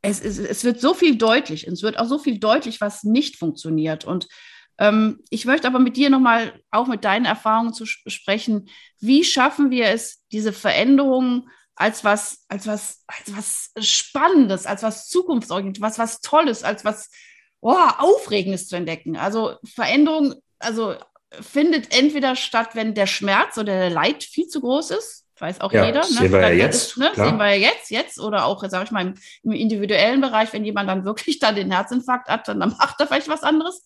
Es, 0.01 0.21
es, 0.21 0.37
es 0.37 0.63
wird 0.63 0.79
so 0.79 0.93
viel 0.93 1.17
deutlich, 1.17 1.67
es 1.67 1.83
wird 1.83 1.99
auch 1.99 2.07
so 2.07 2.19
viel 2.19 2.39
deutlich, 2.39 2.79
was 2.79 3.03
nicht 3.03 3.37
funktioniert. 3.37 4.05
Und 4.05 4.27
ähm, 4.77 5.19
ich 5.29 5.45
möchte 5.45 5.67
aber 5.67 5.79
mit 5.79 5.97
dir 5.97 6.09
nochmal, 6.09 6.61
auch 6.71 6.87
mit 6.87 7.03
deinen 7.03 7.25
Erfahrungen 7.25 7.73
zu 7.73 7.85
sprechen, 7.85 8.69
wie 8.99 9.23
schaffen 9.23 9.71
wir 9.71 9.87
es, 9.87 10.23
diese 10.31 10.53
Veränderungen 10.53 11.49
als 11.75 12.03
was, 12.03 12.45
als 12.47 12.67
was, 12.67 13.03
als 13.07 13.35
was 13.35 13.85
Spannendes, 13.85 14.65
als 14.65 14.83
was 14.83 15.07
Zukunftsorientiertes, 15.07 15.81
was, 15.81 15.99
was 15.99 16.21
Tolles, 16.21 16.63
als 16.63 16.85
was 16.85 17.09
oh, 17.61 17.75
Aufregendes 17.97 18.67
zu 18.67 18.75
entdecken. 18.75 19.17
Also 19.17 19.55
Veränderung, 19.63 20.35
also 20.59 20.95
findet 21.31 21.95
entweder 21.95 22.35
statt, 22.35 22.69
wenn 22.73 22.93
der 22.93 23.07
Schmerz 23.07 23.57
oder 23.57 23.73
der 23.77 23.89
Leid 23.89 24.23
viel 24.23 24.47
zu 24.47 24.61
groß 24.61 24.91
ist. 24.91 25.25
Weiß 25.37 25.61
auch 25.61 25.71
ja, 25.71 25.85
jeder. 25.85 26.01
Ne? 26.01 26.05
Sehen 26.05 26.31
wir 26.31 26.41
ja 26.41 26.49
jetzt. 26.49 26.91
Ist, 26.91 26.97
ne? 26.97 27.11
Sehen 27.15 27.37
wir 27.37 27.55
ja 27.55 27.69
jetzt, 27.71 27.91
jetzt 27.91 28.19
oder 28.19 28.45
auch, 28.45 28.63
sage 28.67 28.85
ich 28.85 28.91
mal, 28.91 29.07
im, 29.07 29.13
im, 29.43 29.51
individuellen 29.51 30.19
Bereich, 30.19 30.51
wenn 30.51 30.65
jemand 30.65 30.89
dann 30.89 31.05
wirklich 31.05 31.39
dann 31.39 31.55
den 31.55 31.71
Herzinfarkt 31.71 32.27
hat, 32.27 32.47
dann, 32.47 32.59
dann 32.59 32.75
macht 32.77 32.99
er 32.99 33.07
vielleicht 33.07 33.29
was 33.29 33.43
anderes. 33.43 33.85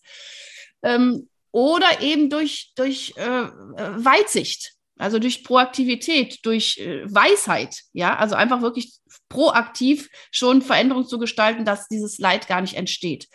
Ähm, 0.82 1.28
oder 1.52 2.00
eben 2.00 2.30
durch, 2.30 2.72
durch 2.74 3.14
äh, 3.16 3.44
Weitsicht, 3.46 4.72
also 4.98 5.20
durch 5.20 5.44
Proaktivität, 5.44 6.44
durch 6.44 6.78
äh, 6.78 7.04
Weisheit, 7.06 7.82
ja, 7.92 8.16
also 8.16 8.34
einfach 8.34 8.60
wirklich 8.60 8.94
proaktiv 9.28 10.08
schon 10.32 10.62
Veränderungen 10.62 11.06
zu 11.06 11.18
gestalten, 11.18 11.64
dass 11.64 11.86
dieses 11.86 12.18
Leid 12.18 12.48
gar 12.48 12.60
nicht 12.60 12.74
entsteht. 12.74 13.28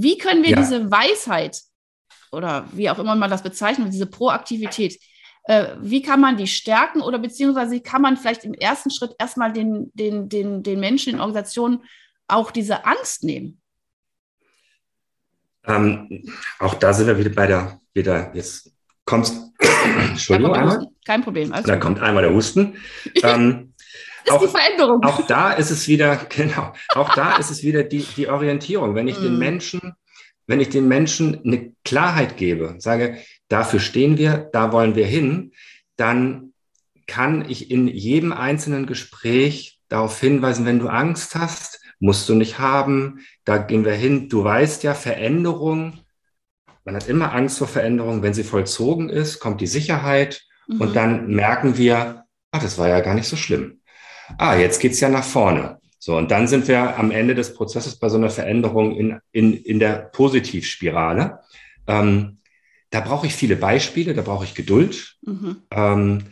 Wie 0.00 0.16
können 0.16 0.44
wir 0.44 0.50
ja. 0.50 0.56
diese 0.56 0.92
Weisheit 0.92 1.60
oder 2.30 2.68
wie 2.72 2.88
auch 2.88 3.00
immer 3.00 3.16
man 3.16 3.30
das 3.30 3.42
bezeichnet, 3.42 3.92
diese 3.92 4.06
Proaktivität, 4.06 4.96
äh, 5.42 5.74
wie 5.80 6.02
kann 6.02 6.20
man 6.20 6.36
die 6.36 6.46
stärken 6.46 7.00
oder 7.00 7.18
beziehungsweise 7.18 7.72
wie 7.72 7.82
kann 7.82 8.00
man 8.00 8.16
vielleicht 8.16 8.44
im 8.44 8.54
ersten 8.54 8.92
Schritt 8.92 9.16
erstmal 9.18 9.52
den, 9.52 9.90
den, 9.94 10.28
den, 10.28 10.62
den 10.62 10.78
Menschen 10.78 11.14
in 11.14 11.20
Organisationen 11.20 11.82
auch 12.28 12.52
diese 12.52 12.86
Angst 12.86 13.24
nehmen? 13.24 13.60
Ähm, 15.66 16.32
auch 16.60 16.74
da 16.74 16.92
sind 16.92 17.08
wir 17.08 17.18
wieder 17.18 17.30
bei 17.30 17.48
der, 17.48 17.80
wieder, 17.92 18.32
jetzt 18.36 18.70
kommst, 19.04 19.36
Entschuldigung, 20.10 20.54
einmal. 20.54 20.86
Kein 21.04 21.24
Problem. 21.24 21.50
da 21.50 21.76
kommt 21.76 21.98
einmal 21.98 22.22
der 22.22 22.32
Husten. 22.32 22.76
ähm, 23.24 23.67
ist 24.24 24.32
auch, 24.32 24.40
die 24.40 24.48
Veränderung. 24.48 25.02
Auch 25.04 25.26
da 25.26 25.52
ist 25.52 25.70
es 25.70 25.88
wieder, 25.88 26.16
genau, 26.28 26.72
auch 26.94 27.14
da 27.14 27.36
ist 27.36 27.50
es 27.50 27.62
wieder 27.62 27.84
die, 27.84 28.06
die 28.16 28.28
Orientierung. 28.28 28.94
Wenn 28.94 29.08
ich 29.08 29.18
mm. 29.18 29.22
den 29.22 29.38
Menschen, 29.38 29.94
wenn 30.46 30.60
ich 30.60 30.70
den 30.70 30.88
Menschen 30.88 31.40
eine 31.44 31.72
Klarheit 31.84 32.36
gebe, 32.36 32.76
sage, 32.78 33.18
dafür 33.48 33.80
stehen 33.80 34.18
wir, 34.18 34.48
da 34.52 34.72
wollen 34.72 34.94
wir 34.94 35.06
hin, 35.06 35.52
dann 35.96 36.52
kann 37.06 37.48
ich 37.48 37.70
in 37.70 37.88
jedem 37.88 38.32
einzelnen 38.32 38.86
Gespräch 38.86 39.80
darauf 39.88 40.20
hinweisen, 40.20 40.66
wenn 40.66 40.78
du 40.78 40.88
Angst 40.88 41.34
hast, 41.34 41.80
musst 42.00 42.28
du 42.28 42.34
nicht 42.34 42.58
haben, 42.58 43.20
da 43.44 43.58
gehen 43.58 43.84
wir 43.84 43.94
hin. 43.94 44.28
Du 44.28 44.44
weißt 44.44 44.82
ja, 44.84 44.94
Veränderung, 44.94 45.98
man 46.84 46.94
hat 46.94 47.08
immer 47.08 47.34
Angst 47.34 47.58
vor 47.58 47.68
Veränderung. 47.68 48.22
Wenn 48.22 48.34
sie 48.34 48.44
vollzogen 48.44 49.10
ist, 49.10 49.40
kommt 49.40 49.60
die 49.60 49.66
Sicherheit 49.66 50.42
mhm. 50.68 50.80
und 50.80 50.96
dann 50.96 51.28
merken 51.28 51.76
wir, 51.76 52.24
ah, 52.52 52.58
das 52.58 52.78
war 52.78 52.88
ja 52.88 53.00
gar 53.00 53.14
nicht 53.14 53.28
so 53.28 53.36
schlimm. 53.36 53.77
Ah, 54.36 54.56
jetzt 54.56 54.80
geht's 54.80 55.00
ja 55.00 55.08
nach 55.08 55.24
vorne. 55.24 55.78
So, 55.98 56.16
und 56.16 56.30
dann 56.30 56.46
sind 56.46 56.68
wir 56.68 56.98
am 56.98 57.10
Ende 57.10 57.34
des 57.34 57.54
Prozesses 57.54 57.98
bei 57.98 58.08
so 58.08 58.18
einer 58.18 58.30
Veränderung 58.30 58.94
in, 58.94 59.18
in, 59.32 59.54
in 59.54 59.78
der 59.78 60.10
Positivspirale. 60.12 61.40
Ähm, 61.86 62.38
da 62.90 63.00
brauche 63.00 63.26
ich 63.26 63.34
viele 63.34 63.56
Beispiele, 63.56 64.14
da 64.14 64.22
brauche 64.22 64.44
ich 64.44 64.54
Geduld. 64.54 65.16
Mhm. 65.22 65.56
Ähm, 65.70 66.24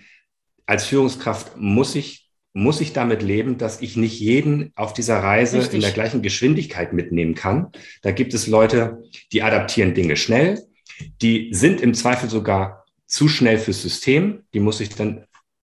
als 0.66 0.86
Führungskraft 0.86 1.56
muss 1.56 1.94
ich 1.94 2.26
muss 2.56 2.80
ich 2.80 2.94
damit 2.94 3.22
leben, 3.22 3.58
dass 3.58 3.82
ich 3.82 3.98
nicht 3.98 4.18
jeden 4.18 4.72
auf 4.76 4.94
dieser 4.94 5.18
Reise 5.22 5.58
Richtig. 5.58 5.74
in 5.74 5.80
der 5.82 5.90
gleichen 5.90 6.22
Geschwindigkeit 6.22 6.94
mitnehmen 6.94 7.34
kann. 7.34 7.70
Da 8.00 8.12
gibt 8.12 8.32
es 8.32 8.46
Leute, 8.46 9.02
die 9.30 9.42
adaptieren 9.42 9.92
Dinge 9.92 10.16
schnell, 10.16 10.62
die 11.20 11.50
sind 11.52 11.82
im 11.82 11.92
Zweifel 11.92 12.30
sogar 12.30 12.86
zu 13.06 13.28
schnell 13.28 13.58
fürs 13.58 13.82
System, 13.82 14.44
die 14.54 14.60
muss 14.60 14.80
ich 14.80 14.88
dann 14.88 15.26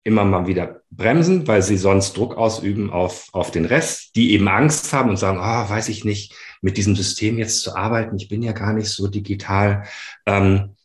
immer 0.08 0.24
mal 0.24 0.48
wieder 0.48 0.84
bremsen, 0.90 1.48
weil 1.48 1.62
sie 1.62 1.76
sonst 1.76 2.16
Druck 2.16 2.38
ausüben 2.38 2.90
auf, 2.92 3.28
auf 3.34 3.52
den 3.52 3.66
Rest, 3.66 4.16
die 4.16 4.32
eben 4.32 4.48
Angst 4.48 4.94
haben 4.94 5.10
und 5.10 5.18
sagen, 5.18 5.38
oh, 5.38 5.70
weiß 5.70 5.90
ich 5.90 6.06
nicht, 6.06 6.34
mit 6.62 6.78
diesem 6.78 6.96
System 6.96 7.38
jetzt 7.38 7.62
zu 7.62 7.76
arbeiten, 7.76 8.16
ich 8.16 8.30
bin 8.30 8.42
ja 8.42 8.54
gar 8.54 8.72
nicht 8.72 8.88
so 8.88 9.08
digital. 9.08 9.84
Ähm, 10.26 10.78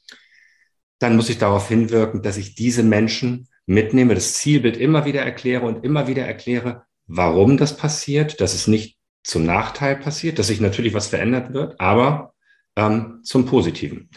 dann 0.99 1.15
muss 1.15 1.31
ich 1.31 1.39
darauf 1.39 1.69
hinwirken, 1.69 2.23
dass 2.23 2.37
ich 2.37 2.57
diese 2.57 2.83
Menschen 2.83 3.49
mitnehme, 3.65 4.15
das 4.15 4.35
Zielbild 4.35 4.77
immer 4.77 5.05
wieder 5.05 5.23
erkläre 5.23 5.67
und 5.67 5.85
immer 5.85 6.09
wieder 6.09 6.27
erkläre, 6.27 6.83
warum 7.07 7.57
das 7.57 7.77
passiert, 7.77 8.41
dass 8.41 8.55
es 8.55 8.67
nicht 8.67 8.99
zum 9.23 9.47
Nachteil 9.47 9.97
passiert, 9.97 10.41
dass 10.41 10.49
sich 10.49 10.61
natürlich 10.61 10.95
was 10.95 11.07
verändert 11.07 11.53
wird, 11.53 11.81
aber 11.81 12.35
ähm, 12.75 13.21
zum 13.23 13.47
Positiven. 13.47 14.11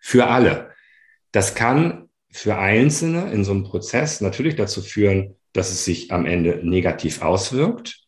Für 0.00 0.28
alle. 0.28 0.70
Das 1.32 1.56
kann 1.56 2.01
für 2.32 2.56
Einzelne 2.56 3.30
in 3.32 3.44
so 3.44 3.52
einem 3.52 3.64
Prozess 3.64 4.20
natürlich 4.20 4.56
dazu 4.56 4.82
führen, 4.82 5.36
dass 5.52 5.70
es 5.70 5.84
sich 5.84 6.10
am 6.12 6.26
Ende 6.26 6.60
negativ 6.62 7.22
auswirkt. 7.22 8.04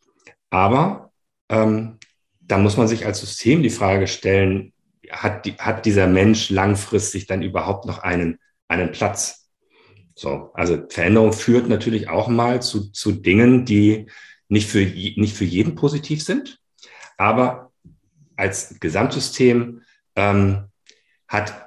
Aber 0.50 1.12
ähm, 1.48 1.98
da 2.40 2.58
muss 2.58 2.76
man 2.76 2.88
sich 2.88 3.06
als 3.06 3.20
System 3.20 3.62
die 3.62 3.70
Frage 3.70 4.06
stellen, 4.06 4.72
hat, 5.10 5.44
die, 5.44 5.52
hat 5.52 5.84
dieser 5.86 6.06
Mensch 6.06 6.50
langfristig 6.50 7.26
dann 7.26 7.42
überhaupt 7.42 7.84
noch 7.84 7.98
einen, 7.98 8.38
einen 8.68 8.90
Platz 8.90 9.44
so, 10.14 10.50
also 10.54 10.84
Veränderung 10.88 11.32
führt 11.32 11.68
natürlich 11.68 12.08
auch 12.08 12.28
mal 12.28 12.62
zu, 12.62 12.90
zu 12.92 13.12
Dingen, 13.12 13.64
die 13.64 14.06
nicht 14.48 14.68
für, 14.68 14.78
nicht 14.78 15.36
für 15.36 15.44
jeden 15.44 15.74
positiv 15.74 16.22
sind, 16.22 16.60
aber 17.16 17.72
als 18.36 18.78
Gesamtsystem 18.78 19.82
ähm, 20.16 20.66
hat 21.26 21.63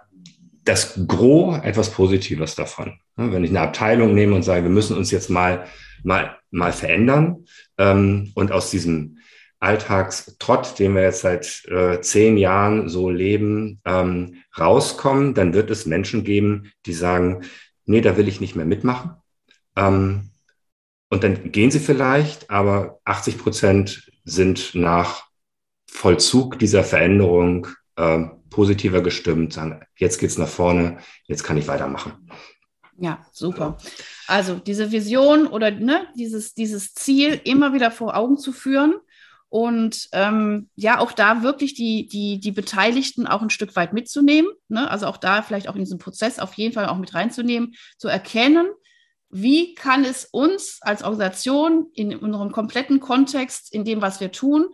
das 0.68 1.00
Gros 1.08 1.60
etwas 1.64 1.92
Positives 1.92 2.56
davon. 2.56 3.00
Wenn 3.16 3.44
ich 3.44 3.50
eine 3.50 3.62
Abteilung 3.62 4.14
nehme 4.14 4.36
und 4.36 4.44
sage, 4.44 4.64
wir 4.64 4.70
müssen 4.70 4.98
uns 4.98 5.12
jetzt 5.12 5.30
mal, 5.30 5.66
mal, 6.04 6.38
mal 6.52 6.72
verändern 6.72 7.46
ähm, 7.78 8.32
und 8.36 8.52
aus 8.52 8.70
diesem 8.70 9.18
Alltagstrott, 9.60 10.78
den 10.78 10.94
wir 10.94 11.02
jetzt 11.02 11.22
seit 11.22 11.66
äh, 11.66 12.00
zehn 12.02 12.38
Jahren 12.38 12.90
so 12.90 13.10
leben, 13.10 13.82
ähm, 13.86 14.36
rauskommen, 14.58 15.34
dann 15.34 15.54
wird 15.54 15.72
es 15.72 15.86
Menschen 15.86 16.24
geben, 16.24 16.72
die 16.86 16.94
sagen, 16.94 17.44
nee, 17.86 18.02
da 18.02 18.18
will 18.18 18.28
ich 18.28 18.40
nicht 18.40 18.56
mehr 18.56 18.66
mitmachen. 18.66 19.12
Ähm, 19.76 20.30
und 21.10 21.24
dann 21.24 21.52
gehen 21.52 21.72
sie 21.72 21.80
vielleicht, 21.80 22.50
aber 22.50 23.00
80 23.06 23.38
Prozent 23.38 24.12
sind 24.26 24.76
nach 24.76 25.28
Vollzug 25.90 26.60
dieser 26.60 26.84
Veränderung 26.84 27.68
äh, 27.96 28.26
positiver 28.58 29.02
gestimmt, 29.02 29.54
sagen, 29.54 29.86
jetzt 29.98 30.18
geht's 30.18 30.40
nach 30.40 30.48
vorne, 30.48 30.98
jetzt 31.26 31.44
kann 31.44 31.58
ich 31.58 31.68
weitermachen. 31.68 32.14
Ja, 32.98 33.24
super. 33.32 33.78
Also 34.26 34.56
diese 34.56 34.92
Vision 34.92 35.46
oder 35.46 35.70
ne, 35.70 36.08
dieses, 36.16 36.56
dieses 36.56 36.96
Ziel 36.96 37.40
immer 37.44 37.74
wieder 37.74 37.92
vor 37.92 38.18
Augen 38.18 38.40
zu 38.40 38.52
führen 38.52 38.96
und 39.50 40.10
ähm, 40.12 40.72
ja, 40.74 40.98
auch 40.98 41.12
da 41.12 41.44
wirklich 41.44 41.76
die, 41.76 42.08
die, 42.08 42.40
die 42.40 42.52
Beteiligten 42.52 43.28
auch 43.28 43.44
ein 43.44 43.52
Stück 43.52 43.76
weit 43.76 43.94
mitzunehmen. 43.94 44.50
Ne? 44.70 44.90
Also 44.90 45.06
auch 45.06 45.18
da 45.18 45.44
vielleicht 45.44 45.70
auch 45.70 45.76
in 45.76 45.84
diesem 45.84 46.00
Prozess 46.00 46.40
auf 46.40 46.56
jeden 46.56 46.74
Fall 46.74 46.88
auch 46.88 46.98
mit 46.98 47.14
reinzunehmen, 47.14 47.76
zu 48.00 48.08
erkennen, 48.08 48.66
wie 49.30 49.76
kann 49.76 50.04
es 50.04 50.26
uns 50.26 50.80
als 50.82 51.04
Organisation 51.04 51.92
in 51.94 52.16
unserem 52.16 52.52
kompletten 52.52 53.02
Kontext, 53.02 53.72
in 53.72 53.86
dem, 53.86 54.02
was 54.02 54.20
wir 54.20 54.32
tun, 54.32 54.66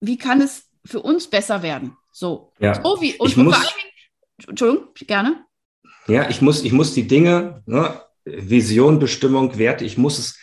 wie 0.00 0.18
kann 0.18 0.40
es 0.40 0.64
für 0.84 1.00
uns 1.00 1.28
besser 1.28 1.62
werden? 1.62 1.96
So, 2.18 2.50
ja. 2.60 2.82
so 2.82 2.98
wie 3.02 3.12
und 3.16 3.28
ich 3.28 3.36
muss, 3.36 3.54
Entschuldigung, 4.48 4.88
gerne. 5.06 5.44
Ja, 6.06 6.30
ich 6.30 6.40
muss, 6.40 6.64
ich 6.64 6.72
muss 6.72 6.94
die 6.94 7.06
Dinge, 7.06 7.62
ne, 7.66 8.00
Vision, 8.24 8.98
Bestimmung, 8.98 9.58
Werte, 9.58 9.84
ich 9.84 9.98
muss 9.98 10.18
es 10.18 10.38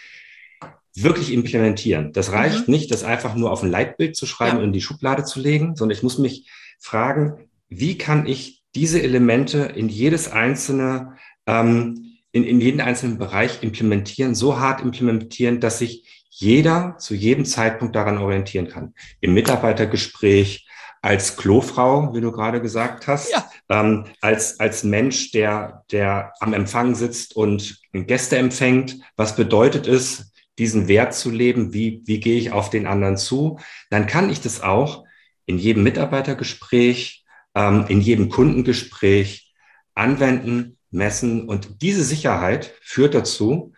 wirklich 0.94 1.34
implementieren. 1.34 2.14
Das 2.14 2.32
reicht 2.32 2.68
mhm. 2.68 2.76
nicht, 2.76 2.92
das 2.92 3.04
einfach 3.04 3.34
nur 3.34 3.50
auf 3.50 3.64
ein 3.64 3.72
Leitbild 3.72 4.16
zu 4.16 4.28
schreiben 4.28 4.58
ja. 4.58 4.60
und 4.60 4.66
in 4.66 4.74
die 4.74 4.82
Schublade 4.82 5.24
zu 5.24 5.40
legen, 5.40 5.76
sondern 5.76 5.98
ich 5.98 6.04
muss 6.04 6.20
mich 6.20 6.48
fragen, 6.78 7.50
wie 7.70 7.98
kann 7.98 8.28
ich 8.28 8.64
diese 8.76 9.02
Elemente 9.02 9.64
in 9.64 9.90
jedes 9.90 10.32
einzelne, 10.32 11.18
ähm, 11.48 12.20
in, 12.32 12.44
in 12.44 12.62
jeden 12.62 12.82
einzelnen 12.82 13.18
Bereich 13.18 13.64
implementieren, 13.64 14.36
so 14.36 14.60
hart 14.60 14.82
implementieren, 14.82 15.60
dass 15.60 15.80
sich 15.80 16.24
jeder 16.30 16.98
zu 17.00 17.16
jedem 17.16 17.46
Zeitpunkt 17.46 17.96
daran 17.96 18.20
orientieren 18.20 18.68
kann. 18.68 18.94
Im 19.22 19.34
Mitarbeitergespräch, 19.34 20.68
als 21.04 21.36
Klofrau, 21.36 22.16
wie 22.16 22.22
du 22.22 22.32
gerade 22.32 22.62
gesagt 22.62 23.08
hast, 23.08 23.32
ja. 23.32 23.50
ähm, 23.68 24.06
als, 24.22 24.60
als 24.62 24.86
Mensch, 24.86 25.32
der, 25.32 25.84
der 25.92 26.34
am 26.40 26.54
Empfang 26.54 26.96
sitzt 26.96 27.36
und 27.36 27.82
Gäste 27.92 28.38
empfängt. 28.38 29.00
Was 29.18 29.36
bedeutet 29.36 29.86
es, 29.86 30.32
diesen 30.58 30.88
Wert 30.88 31.14
zu 31.14 31.30
leben, 31.30 31.74
wie, 31.74 32.02
wie 32.06 32.22
gehe 32.22 32.38
ich 32.38 32.54
auf 32.54 32.70
den 32.70 32.88
anderen 32.88 33.18
zu, 33.18 33.60
dann 33.90 34.08
kann 34.08 34.30
ich 34.30 34.40
das 34.40 34.62
auch 34.62 35.04
in 35.46 35.58
jedem 35.58 35.84
Mitarbeitergespräch, 35.84 37.26
ähm, 37.54 37.86
in 37.90 38.00
jedem 38.00 38.30
Kundengespräch 38.30 39.54
anwenden, 39.96 40.78
messen. 40.90 41.50
Und 41.50 41.82
diese 41.82 42.06
Sicherheit 42.06 42.74
führt 42.82 43.14
dazu, 43.14 43.74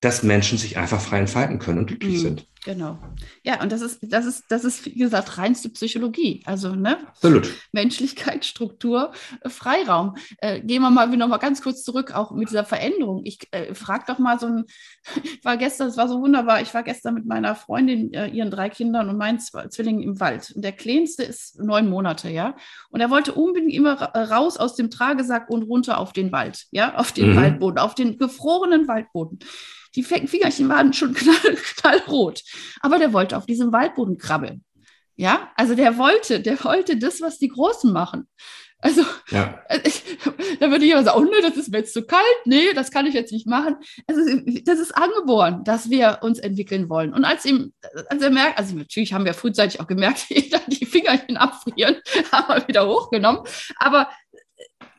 dass 0.00 0.22
Menschen 0.22 0.58
sich 0.58 0.76
einfach 0.76 1.00
frei 1.00 1.20
entfalten 1.20 1.58
können 1.58 1.78
und 1.78 1.86
glücklich 1.86 2.18
mhm. 2.18 2.22
sind. 2.22 2.48
Genau. 2.66 2.98
Ja, 3.44 3.62
und 3.62 3.70
das 3.70 3.80
ist, 3.80 4.00
das 4.02 4.26
ist, 4.26 4.46
das 4.48 4.64
ist, 4.64 4.86
wie 4.86 4.98
gesagt, 4.98 5.38
reinste 5.38 5.68
Psychologie. 5.68 6.42
Also, 6.46 6.74
ne? 6.74 6.98
Absolut. 7.06 7.48
Menschlichkeit, 7.70 8.44
Struktur, 8.44 9.12
äh, 9.42 9.48
Freiraum. 9.48 10.16
Äh, 10.38 10.62
gehen 10.62 10.82
wir 10.82 10.90
mal 10.90 11.06
noch 11.06 11.28
mal 11.28 11.36
ganz 11.36 11.62
kurz 11.62 11.84
zurück, 11.84 12.12
auch 12.12 12.32
mit 12.32 12.50
dieser 12.50 12.64
Veränderung. 12.64 13.20
Ich 13.24 13.38
äh, 13.52 13.72
frage 13.72 14.06
doch 14.08 14.18
mal 14.18 14.40
so 14.40 14.46
ein, 14.46 14.64
ich 15.22 15.38
war 15.44 15.56
gestern, 15.56 15.86
es 15.86 15.96
war 15.96 16.08
so 16.08 16.20
wunderbar, 16.20 16.60
ich 16.60 16.74
war 16.74 16.82
gestern 16.82 17.14
mit 17.14 17.24
meiner 17.24 17.54
Freundin, 17.54 18.12
äh, 18.12 18.26
ihren 18.26 18.50
drei 18.50 18.68
Kindern 18.68 19.08
und 19.08 19.16
meinen 19.16 19.38
Zwillingen 19.38 20.02
im 20.02 20.18
Wald. 20.18 20.50
Und 20.56 20.64
der 20.64 20.72
kleinste 20.72 21.22
ist 21.22 21.60
neun 21.60 21.88
Monate, 21.88 22.30
ja. 22.30 22.56
Und 22.90 23.00
er 23.00 23.10
wollte 23.10 23.32
unbedingt 23.34 23.74
immer 23.74 23.94
raus 23.94 24.56
aus 24.56 24.74
dem 24.74 24.90
Tragesack 24.90 25.50
und 25.50 25.62
runter 25.62 25.98
auf 25.98 26.12
den 26.12 26.32
Wald, 26.32 26.66
ja, 26.72 26.96
auf 26.96 27.12
den 27.12 27.30
mhm. 27.30 27.36
Waldboden, 27.36 27.78
auf 27.78 27.94
den 27.94 28.18
gefrorenen 28.18 28.88
Waldboden. 28.88 29.38
Die 29.96 30.02
Fingerchen 30.02 30.68
waren 30.68 30.92
schon 30.92 31.14
knall, 31.14 31.56
knallrot. 31.76 32.42
Aber 32.80 32.98
der 32.98 33.12
wollte 33.12 33.36
auf 33.36 33.46
diesem 33.46 33.72
Waldboden 33.72 34.18
krabbeln. 34.18 34.62
Ja, 35.16 35.50
also 35.56 35.74
der 35.74 35.96
wollte, 35.96 36.40
der 36.40 36.62
wollte 36.62 36.98
das, 36.98 37.22
was 37.22 37.38
die 37.38 37.48
Großen 37.48 37.90
machen. 37.90 38.28
Also, 38.78 39.02
ja. 39.30 39.62
ich, 39.84 40.02
da 40.60 40.70
würde 40.70 40.84
ich 40.84 40.92
immer 40.92 41.02
sagen, 41.02 41.18
oh 41.18 41.24
nee, 41.24 41.40
das 41.40 41.56
ist 41.56 41.70
mir 41.70 41.78
jetzt 41.78 41.94
zu 41.94 42.02
kalt, 42.04 42.22
nee, 42.44 42.74
das 42.74 42.90
kann 42.90 43.06
ich 43.06 43.14
jetzt 43.14 43.32
nicht 43.32 43.46
machen. 43.46 43.76
Also, 44.06 44.20
das 44.64 44.78
ist 44.78 44.94
angeboren, 44.94 45.64
dass 45.64 45.88
wir 45.88 46.18
uns 46.20 46.38
entwickeln 46.38 46.90
wollen. 46.90 47.14
Und 47.14 47.24
als 47.24 47.46
ihm, 47.46 47.72
als 48.10 48.22
er 48.22 48.30
merkt, 48.30 48.58
also 48.58 48.76
natürlich 48.76 49.14
haben 49.14 49.24
wir 49.24 49.32
frühzeitig 49.32 49.80
auch 49.80 49.86
gemerkt, 49.86 50.26
die 50.30 50.86
Fingerchen 50.86 51.38
abfrieren, 51.38 51.96
haben 52.30 52.60
wir 52.60 52.68
wieder 52.68 52.86
hochgenommen. 52.86 53.40
Aber 53.78 54.10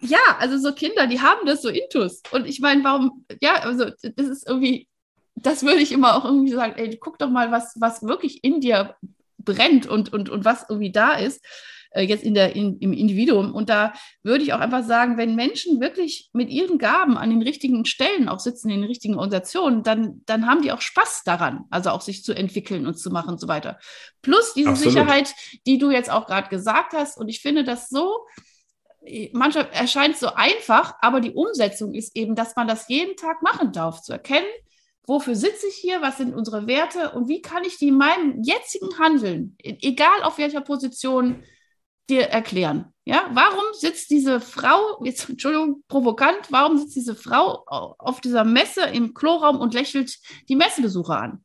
ja, 0.02 0.38
also 0.40 0.58
so 0.58 0.74
Kinder, 0.74 1.08
die 1.08 1.22
haben 1.22 1.46
das 1.46 1.62
so 1.62 1.70
intus. 1.70 2.22
Und 2.32 2.46
ich 2.48 2.60
meine, 2.60 2.84
warum, 2.84 3.26
ja, 3.42 3.62
also 3.62 3.86
das 3.86 4.28
ist 4.28 4.48
irgendwie, 4.48 4.88
das 5.36 5.64
würde 5.64 5.82
ich 5.82 5.92
immer 5.92 6.16
auch 6.16 6.26
irgendwie 6.26 6.52
sagen, 6.52 6.74
ey, 6.78 6.98
guck 6.98 7.20
doch 7.20 7.30
mal, 7.30 7.52
was, 7.52 7.76
was 7.80 8.04
wirklich 8.04 8.44
in 8.44 8.62
dir 8.62 8.96
brennt 9.38 9.88
und, 9.88 10.12
und, 10.14 10.30
und 10.30 10.46
was 10.46 10.66
irgendwie 10.70 10.92
da 10.92 11.14
ist, 11.14 11.44
äh, 11.92 12.02
jetzt 12.02 12.24
in 12.24 12.34
der, 12.34 12.56
in, 12.56 12.78
im 12.80 12.94
Individuum. 12.94 13.54
Und 13.54 13.70
da 13.70 13.94
würde 14.24 14.44
ich 14.44 14.54
auch 14.54 14.60
einfach 14.60 14.84
sagen, 14.84 15.18
wenn 15.18 15.36
Menschen 15.36 15.80
wirklich 15.80 16.30
mit 16.34 16.50
ihren 16.50 16.78
Gaben 16.78 17.18
an 17.18 17.30
den 17.30 17.42
richtigen 17.42 17.86
Stellen 17.86 18.30
auch 18.30 18.40
sitzen, 18.40 18.70
in 18.70 18.82
den 18.82 18.90
richtigen 18.90 19.16
Organisationen, 19.16 19.84
dann, 19.84 20.22
dann 20.26 20.48
haben 20.48 20.62
die 20.62 20.72
auch 20.72 20.82
Spaß 20.82 21.24
daran, 21.26 21.66
also 21.70 21.90
auch 21.92 22.02
sich 22.02 22.24
zu 22.24 22.34
entwickeln 22.34 22.86
und 22.88 23.00
zu 23.00 23.10
machen 23.10 23.32
und 23.32 23.40
so 23.40 23.48
weiter. 23.48 23.80
Plus 24.22 24.54
diese 24.54 24.70
Absolut. 24.70 24.94
Sicherheit, 24.94 25.34
die 25.66 25.78
du 25.78 25.92
jetzt 25.92 26.12
auch 26.12 26.28
gerade 26.28 26.50
gesagt 26.50 26.94
hast. 26.94 27.18
Und 27.18 27.30
ich 27.30 27.42
finde 27.42 27.64
das 27.64 27.90
so, 27.90 28.26
manchmal 29.34 29.70
erscheint 29.72 30.16
es 30.16 30.20
so 30.20 30.34
einfach, 30.34 30.96
aber 31.02 31.22
die 31.22 31.32
Umsetzung 31.32 31.94
ist 31.94 32.16
eben, 32.16 32.36
dass 32.36 32.56
man 32.56 32.68
das 32.68 32.88
jeden 32.88 33.16
Tag 33.16 33.42
machen 33.42 33.72
darf, 33.72 34.02
zu 34.02 34.14
erkennen, 34.14 34.48
wofür 35.06 35.36
sitze 35.36 35.68
ich 35.68 35.76
hier, 35.76 36.02
was 36.02 36.18
sind 36.18 36.36
unsere 36.36 36.68
Werte 36.68 37.12
und 37.12 37.30
wie 37.30 37.42
kann 37.42 37.64
ich 37.64 37.78
die 37.78 37.90
in 37.90 37.98
meinem 37.98 38.42
jetzigen 38.44 38.98
Handeln, 39.00 39.56
egal 39.60 40.24
auf 40.24 40.38
welcher 40.38 40.62
Position, 40.62 41.44
dir 42.10 42.28
erklären. 42.28 42.94
Ja, 43.06 43.30
warum 43.34 43.64
sitzt 43.74 44.10
diese 44.12 44.40
Frau, 44.40 45.04
jetzt 45.04 45.30
Entschuldigung, 45.30 45.84
provokant, 45.88 46.52
warum 46.52 46.78
sitzt 46.78 46.96
diese 46.96 47.16
Frau 47.16 47.66
auf 47.68 48.22
dieser 48.22 48.44
Messe 48.44 48.82
im 48.82 49.14
Kloraum 49.14 49.60
und 49.60 49.74
lächelt 49.74 50.18
die 50.48 50.56
Messebesucher 50.56 51.20
an? 51.20 51.44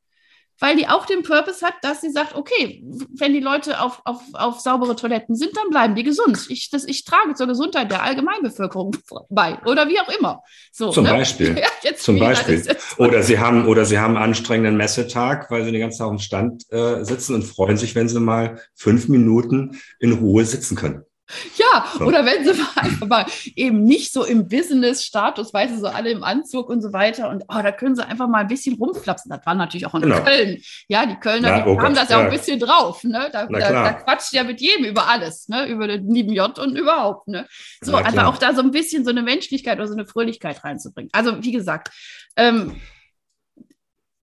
Weil 0.62 0.77
die 0.77 0.87
auch 0.87 1.07
den 1.07 1.25
Purpose 1.25 1.66
hat, 1.66 1.75
dass 1.83 2.03
sie 2.03 2.11
sagt, 2.11 2.37
okay, 2.37 2.85
wenn 3.18 3.33
die 3.33 3.40
Leute 3.40 3.81
auf, 3.81 4.01
auf, 4.05 4.20
auf 4.33 4.61
saubere 4.61 4.94
Toiletten 4.94 5.35
sind, 5.35 5.57
dann 5.57 5.70
bleiben 5.70 5.96
die 5.96 6.05
gesund. 6.05 6.46
Ich, 6.51 6.70
das, 6.70 6.85
ich 6.85 7.05
trage 7.05 7.35
zur 7.35 7.48
Gesundheit 7.48 7.90
der 7.90 8.05
Allgemeinbevölkerung 8.05 8.96
bei 9.29 9.59
oder 9.64 9.88
wie 9.88 9.98
auch 9.98 10.09
immer. 10.16 10.44
So, 10.70 10.90
Zum 10.90 11.05
ne? 11.05 11.11
Beispiel. 11.11 11.61
Ja, 11.83 11.96
Zum 11.96 12.18
Beispiel. 12.18 12.64
Oder 12.98 13.25
sie 13.25 13.40
haben 13.40 13.66
oder 13.66 13.85
sie 13.85 13.98
haben 13.98 14.16
einen 14.16 14.25
anstrengenden 14.25 14.77
Messetag, 14.77 15.51
weil 15.51 15.64
sie 15.64 15.72
den 15.72 15.81
ganzen 15.81 15.98
Tag 15.98 16.07
auf 16.07 16.12
dem 16.12 16.20
Stand 16.20 16.64
äh, 16.70 17.05
sitzen 17.05 17.35
und 17.35 17.42
freuen 17.42 17.77
sich, 17.77 17.96
wenn 17.96 18.09
sie 18.09 18.20
mal 18.20 18.61
fünf 18.77 19.09
Minuten 19.09 19.81
in 19.98 20.12
Ruhe 20.12 20.44
sitzen 20.44 20.77
können. 20.77 21.05
Ja, 21.56 21.84
so. 21.98 22.04
oder 22.04 22.24
wenn 22.24 22.44
sie 22.44 22.52
mal 22.54 22.68
einfach 22.76 23.06
mal 23.06 23.26
eben 23.56 23.84
nicht 23.84 24.12
so 24.12 24.24
im 24.24 24.48
Business-Status, 24.48 25.52
weißt 25.52 25.74
du, 25.74 25.80
so 25.80 25.86
alle 25.86 26.10
im 26.10 26.24
Anzug 26.24 26.68
und 26.68 26.80
so 26.80 26.92
weiter. 26.92 27.28
Und 27.28 27.44
oh, 27.48 27.62
da 27.62 27.72
können 27.72 27.94
sie 27.94 28.06
einfach 28.06 28.28
mal 28.28 28.40
ein 28.40 28.48
bisschen 28.48 28.76
rumflapsen. 28.76 29.30
Das 29.30 29.44
war 29.44 29.54
natürlich 29.54 29.86
auch 29.86 29.94
in 29.94 30.02
genau. 30.02 30.22
Köln. 30.22 30.60
Ja, 30.88 31.06
die 31.06 31.16
Kölner, 31.16 31.48
ja, 31.48 31.60
die 31.60 31.68
oh 31.68 31.78
haben 31.78 31.94
Gott, 31.94 32.02
das 32.02 32.08
ja 32.10 32.18
auch 32.18 32.24
ein 32.24 32.30
bisschen 32.30 32.58
drauf. 32.58 33.04
Ne? 33.04 33.28
Da, 33.32 33.46
da, 33.46 33.72
da, 33.72 33.92
quatscht 33.92 34.32
ja 34.32 34.44
mit 34.44 34.60
jedem 34.60 34.84
über 34.84 35.08
alles, 35.08 35.48
ne? 35.48 35.66
über 35.66 35.86
den 35.86 36.10
lieben 36.10 36.32
J 36.32 36.58
und 36.58 36.76
überhaupt. 36.76 37.28
Ne? 37.28 37.46
So, 37.80 37.94
einfach 37.94 38.12
also 38.12 38.20
auch 38.30 38.38
da 38.38 38.54
so 38.54 38.62
ein 38.62 38.70
bisschen 38.70 39.04
so 39.04 39.10
eine 39.10 39.22
Menschlichkeit 39.22 39.78
oder 39.78 39.88
so 39.88 39.94
eine 39.94 40.06
Fröhlichkeit 40.06 40.64
reinzubringen. 40.64 41.10
Also, 41.12 41.42
wie 41.42 41.52
gesagt, 41.52 41.90
ähm, 42.36 42.80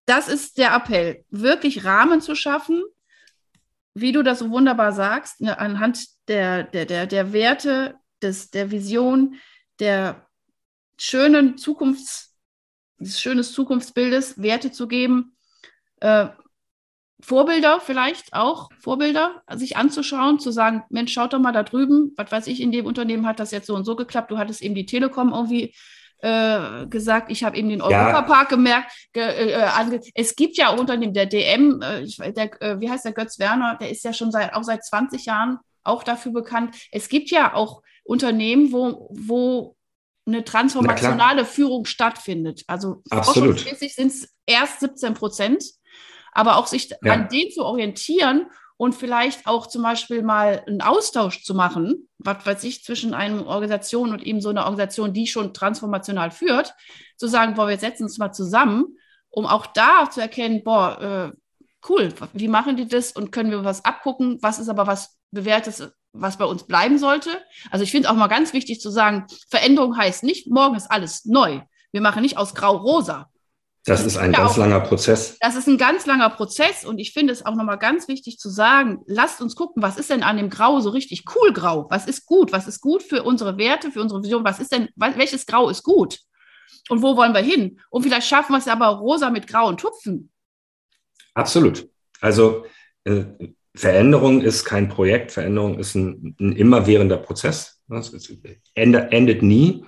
das 0.06 0.28
ist 0.28 0.58
der 0.58 0.74
Appell, 0.74 1.24
wirklich 1.30 1.84
Rahmen 1.84 2.20
zu 2.20 2.34
schaffen, 2.34 2.82
wie 3.94 4.12
du 4.12 4.22
das 4.22 4.38
so 4.38 4.50
wunderbar 4.50 4.92
sagst, 4.92 5.40
ne, 5.40 5.58
anhand 5.58 6.06
der, 6.28 6.64
der, 6.64 6.86
der, 6.86 7.06
der 7.06 7.32
Werte, 7.32 7.96
des, 8.22 8.50
der 8.50 8.70
Vision, 8.70 9.36
der 9.78 10.26
schönen 10.98 11.56
Zukunfts, 11.56 12.36
des 12.98 13.20
schönes 13.20 13.52
Zukunftsbildes 13.52 14.40
Werte 14.42 14.70
zu 14.70 14.88
geben, 14.88 15.36
äh, 16.00 16.28
Vorbilder 17.22 17.80
vielleicht 17.80 18.32
auch, 18.32 18.70
Vorbilder 18.78 19.42
sich 19.52 19.76
anzuschauen, 19.76 20.38
zu 20.38 20.50
sagen, 20.50 20.84
Mensch, 20.88 21.12
schaut 21.12 21.32
doch 21.32 21.38
mal 21.38 21.52
da 21.52 21.62
drüben, 21.62 22.12
was 22.16 22.32
weiß 22.32 22.46
ich, 22.46 22.60
in 22.60 22.72
dem 22.72 22.86
Unternehmen 22.86 23.26
hat 23.26 23.40
das 23.40 23.50
jetzt 23.50 23.66
so 23.66 23.74
und 23.74 23.84
so 23.84 23.96
geklappt, 23.96 24.30
du 24.30 24.38
hattest 24.38 24.62
eben 24.62 24.74
die 24.74 24.86
Telekom 24.86 25.32
irgendwie 25.32 25.74
äh, 26.22 26.86
gesagt, 26.86 27.30
ich 27.30 27.44
habe 27.44 27.56
eben 27.56 27.68
den 27.68 27.82
Europapark 27.82 28.50
ja. 28.50 28.56
gemerkt. 28.56 28.92
Ge, 29.12 29.22
äh, 29.22 29.52
äh 29.52 30.00
es 30.14 30.36
gibt 30.36 30.56
ja 30.56 30.70
Unternehmen, 30.70 31.14
der 31.14 31.26
DM, 31.26 31.80
äh, 31.82 32.32
der, 32.32 32.62
äh, 32.62 32.80
wie 32.80 32.90
heißt 32.90 33.04
der 33.04 33.12
Götz 33.12 33.38
Werner, 33.38 33.76
der 33.80 33.90
ist 33.90 34.04
ja 34.04 34.12
schon 34.12 34.30
seit, 34.30 34.54
auch 34.54 34.62
seit 34.62 34.84
20 34.84 35.24
Jahren 35.26 35.58
auch 35.82 36.02
dafür 36.02 36.32
bekannt. 36.32 36.76
Es 36.92 37.08
gibt 37.08 37.30
ja 37.30 37.54
auch 37.54 37.82
Unternehmen, 38.04 38.72
wo, 38.72 39.08
wo 39.12 39.76
eine 40.26 40.44
transformationale 40.44 41.44
Führung 41.44 41.86
stattfindet. 41.86 42.62
Also 42.66 43.02
forschungsmäßig 43.10 43.94
sind 43.94 44.08
es 44.08 44.28
erst 44.46 44.80
17 44.80 45.14
Prozent, 45.14 45.64
aber 46.32 46.56
auch 46.56 46.66
sich 46.66 46.90
ja. 47.02 47.12
an 47.12 47.28
denen 47.28 47.50
zu 47.50 47.64
orientieren 47.64 48.46
und 48.80 48.94
vielleicht 48.94 49.46
auch 49.46 49.66
zum 49.66 49.82
Beispiel 49.82 50.22
mal 50.22 50.64
einen 50.66 50.80
Austausch 50.80 51.44
zu 51.44 51.54
machen, 51.54 52.08
was 52.16 52.46
weiß 52.46 52.64
ich, 52.64 52.82
zwischen 52.82 53.12
einer 53.12 53.46
Organisation 53.46 54.10
und 54.10 54.22
eben 54.22 54.40
so 54.40 54.48
einer 54.48 54.62
Organisation, 54.62 55.12
die 55.12 55.26
schon 55.26 55.52
transformational 55.52 56.30
führt, 56.30 56.72
zu 57.18 57.26
sagen, 57.26 57.52
boah, 57.52 57.68
wir 57.68 57.76
setzen 57.76 58.04
uns 58.04 58.16
mal 58.16 58.32
zusammen, 58.32 58.96
um 59.28 59.44
auch 59.44 59.66
da 59.66 60.08
zu 60.10 60.22
erkennen, 60.22 60.64
boah, 60.64 60.98
äh, 61.34 61.36
cool, 61.90 62.14
wie 62.32 62.48
machen 62.48 62.78
die 62.78 62.88
das 62.88 63.12
und 63.12 63.32
können 63.32 63.50
wir 63.50 63.64
was 63.64 63.84
abgucken, 63.84 64.38
was 64.40 64.58
ist 64.58 64.70
aber 64.70 64.86
was 64.86 65.18
Bewährtes, 65.30 65.92
was 66.14 66.38
bei 66.38 66.46
uns 66.46 66.64
bleiben 66.64 66.96
sollte. 66.96 67.28
Also 67.70 67.82
ich 67.82 67.90
finde 67.90 68.08
es 68.08 68.10
auch 68.10 68.16
mal 68.16 68.28
ganz 68.28 68.54
wichtig 68.54 68.80
zu 68.80 68.88
sagen, 68.88 69.26
Veränderung 69.50 69.94
heißt 69.94 70.22
nicht, 70.22 70.50
morgen 70.50 70.76
ist 70.76 70.90
alles 70.90 71.26
neu. 71.26 71.60
Wir 71.92 72.00
machen 72.00 72.22
nicht 72.22 72.38
aus 72.38 72.54
grau-rosa, 72.54 73.29
das 73.84 74.04
ist 74.04 74.18
ein 74.18 74.32
ganz 74.32 74.52
auch, 74.52 74.56
langer 74.58 74.80
Prozess. 74.80 75.38
Das 75.40 75.56
ist 75.56 75.66
ein 75.66 75.78
ganz 75.78 76.04
langer 76.04 76.28
Prozess 76.30 76.84
und 76.84 76.98
ich 76.98 77.12
finde 77.12 77.32
es 77.32 77.46
auch 77.46 77.54
nochmal 77.54 77.78
ganz 77.78 78.08
wichtig 78.08 78.38
zu 78.38 78.50
sagen, 78.50 79.00
lasst 79.06 79.40
uns 79.40 79.56
gucken, 79.56 79.82
was 79.82 79.96
ist 79.96 80.10
denn 80.10 80.22
an 80.22 80.36
dem 80.36 80.50
Grau 80.50 80.80
so 80.80 80.90
richtig 80.90 81.24
cool 81.34 81.52
Grau? 81.52 81.86
Was 81.88 82.06
ist 82.06 82.26
gut? 82.26 82.52
Was 82.52 82.68
ist 82.68 82.80
gut 82.80 83.02
für 83.02 83.22
unsere 83.22 83.56
Werte, 83.56 83.90
für 83.90 84.02
unsere 84.02 84.22
Vision? 84.22 84.44
Was 84.44 84.60
ist 84.60 84.72
denn, 84.72 84.88
welches 84.96 85.46
Grau 85.46 85.70
ist 85.70 85.82
gut? 85.82 86.18
Und 86.88 87.02
wo 87.02 87.16
wollen 87.16 87.32
wir 87.32 87.40
hin? 87.40 87.80
Und 87.88 88.02
vielleicht 88.02 88.26
schaffen 88.26 88.52
wir 88.52 88.58
es 88.58 88.68
aber 88.68 88.86
rosa 88.88 89.30
mit 89.30 89.46
grauen 89.46 89.76
Tupfen. 89.76 90.30
Absolut. 91.34 91.88
Also 92.20 92.66
äh, 93.04 93.24
Veränderung 93.74 94.42
ist 94.42 94.64
kein 94.64 94.88
Projekt, 94.88 95.32
Veränderung 95.32 95.78
ist 95.78 95.94
ein, 95.94 96.36
ein 96.40 96.52
immerwährender 96.56 97.16
Prozess. 97.16 97.80
Es 97.88 98.32
endet 98.74 99.42
nie. 99.42 99.84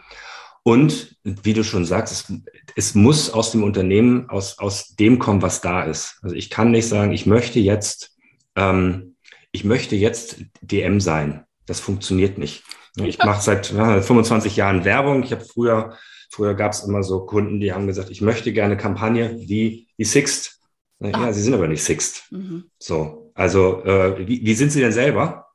Und 0.65 1.17
wie 1.25 1.55
du 1.55 1.65
schon 1.65 1.85
sagst, 1.85 2.13
es, 2.13 2.33
es, 2.77 2.95
muss 2.95 3.31
aus 3.31 3.51
dem 3.51 3.65
Unternehmen, 3.65 4.29
aus, 4.31 4.59
aus 4.59 4.95
dem 4.95 5.19
kommen, 5.19 5.43
was 5.43 5.61
da 5.61 5.83
ist. 5.83 6.21
Also 6.23 6.37
ich 6.37 6.51
kann 6.51 6.71
nicht 6.71 6.87
sagen, 6.89 7.13
ich 7.13 7.27
möchte 7.27 7.59
jetzt, 7.59 8.17
ähm, 8.55 9.17
ich 9.51 9.65
möchte 9.65 9.97
jetzt 9.97 10.45
DM 10.61 11.01
sein. 11.01 11.45
Das 11.67 11.81
funktioniert 11.81 12.39
nicht. 12.39 12.65
Ich 12.97 13.17
mache 13.17 13.41
seit 13.41 13.69
25 13.69 14.55
Jahren 14.55 14.85
Werbung. 14.85 15.23
Ich 15.23 15.33
habe 15.33 15.43
früher, 15.43 15.97
früher 16.31 16.53
gab 16.53 16.73
es 16.73 16.83
immer 16.83 17.03
so 17.03 17.25
Kunden, 17.25 17.59
die 17.59 17.73
haben 17.73 17.87
gesagt, 17.87 18.11
ich 18.11 18.21
möchte 18.21 18.53
gerne 18.53 18.77
Kampagne 18.77 19.35
wie, 19.39 19.89
wie 19.97 20.05
Sixt. 20.05 20.61
Ja, 21.01 21.11
ah. 21.15 21.33
sie 21.33 21.41
sind 21.41 21.55
aber 21.55 21.69
nicht 21.69 21.83
Sixt. 21.83 22.31
Mhm. 22.31 22.65
So, 22.79 23.33
also 23.33 23.83
äh, 23.85 24.29
wie, 24.29 24.45
wie 24.45 24.55
sind 24.55 24.73
sie 24.73 24.81
denn 24.81 24.93
selber? 24.93 25.47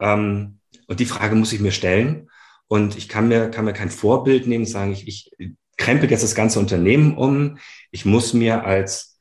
Ähm, 0.00 0.60
und 0.86 1.00
die 1.00 1.04
Frage 1.04 1.34
muss 1.36 1.52
ich 1.52 1.60
mir 1.60 1.70
stellen. 1.70 2.29
Und 2.72 2.96
ich 2.96 3.08
kann 3.08 3.26
mir, 3.26 3.50
kann 3.50 3.64
mir 3.64 3.72
kein 3.72 3.90
Vorbild 3.90 4.46
nehmen, 4.46 4.64
sagen, 4.64 4.92
ich, 4.92 5.04
ich 5.08 5.32
krempel 5.76 6.08
jetzt 6.08 6.22
das 6.22 6.36
ganze 6.36 6.60
Unternehmen 6.60 7.16
um. 7.16 7.58
Ich 7.90 8.04
muss 8.04 8.32
mir 8.32 8.64
als, 8.64 9.18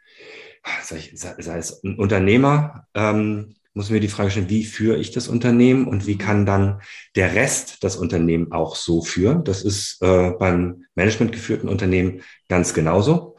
sei, 0.83 0.97
ich, 0.97 1.19
sei 1.19 1.57
es 1.57 1.83
ein 1.83 1.97
Unternehmer, 1.97 2.85
ähm, 2.93 3.55
muss 3.73 3.89
mir 3.89 3.99
die 3.99 4.07
Frage 4.07 4.29
stellen, 4.29 4.49
wie 4.49 4.65
führe 4.65 4.97
ich 4.97 5.09
das 5.09 5.27
Unternehmen 5.27 5.87
und 5.87 6.05
wie 6.05 6.19
kann 6.19 6.45
dann 6.45 6.79
der 7.15 7.33
Rest 7.33 7.83
das 7.83 7.95
Unternehmen 7.95 8.51
auch 8.51 8.75
so 8.75 9.01
führen? 9.01 9.43
Das 9.43 9.63
ist 9.63 9.99
äh, 10.01 10.29
beim 10.37 10.85
managementgeführten 10.93 11.69
Unternehmen 11.69 12.21
ganz 12.49 12.75
genauso. 12.75 13.35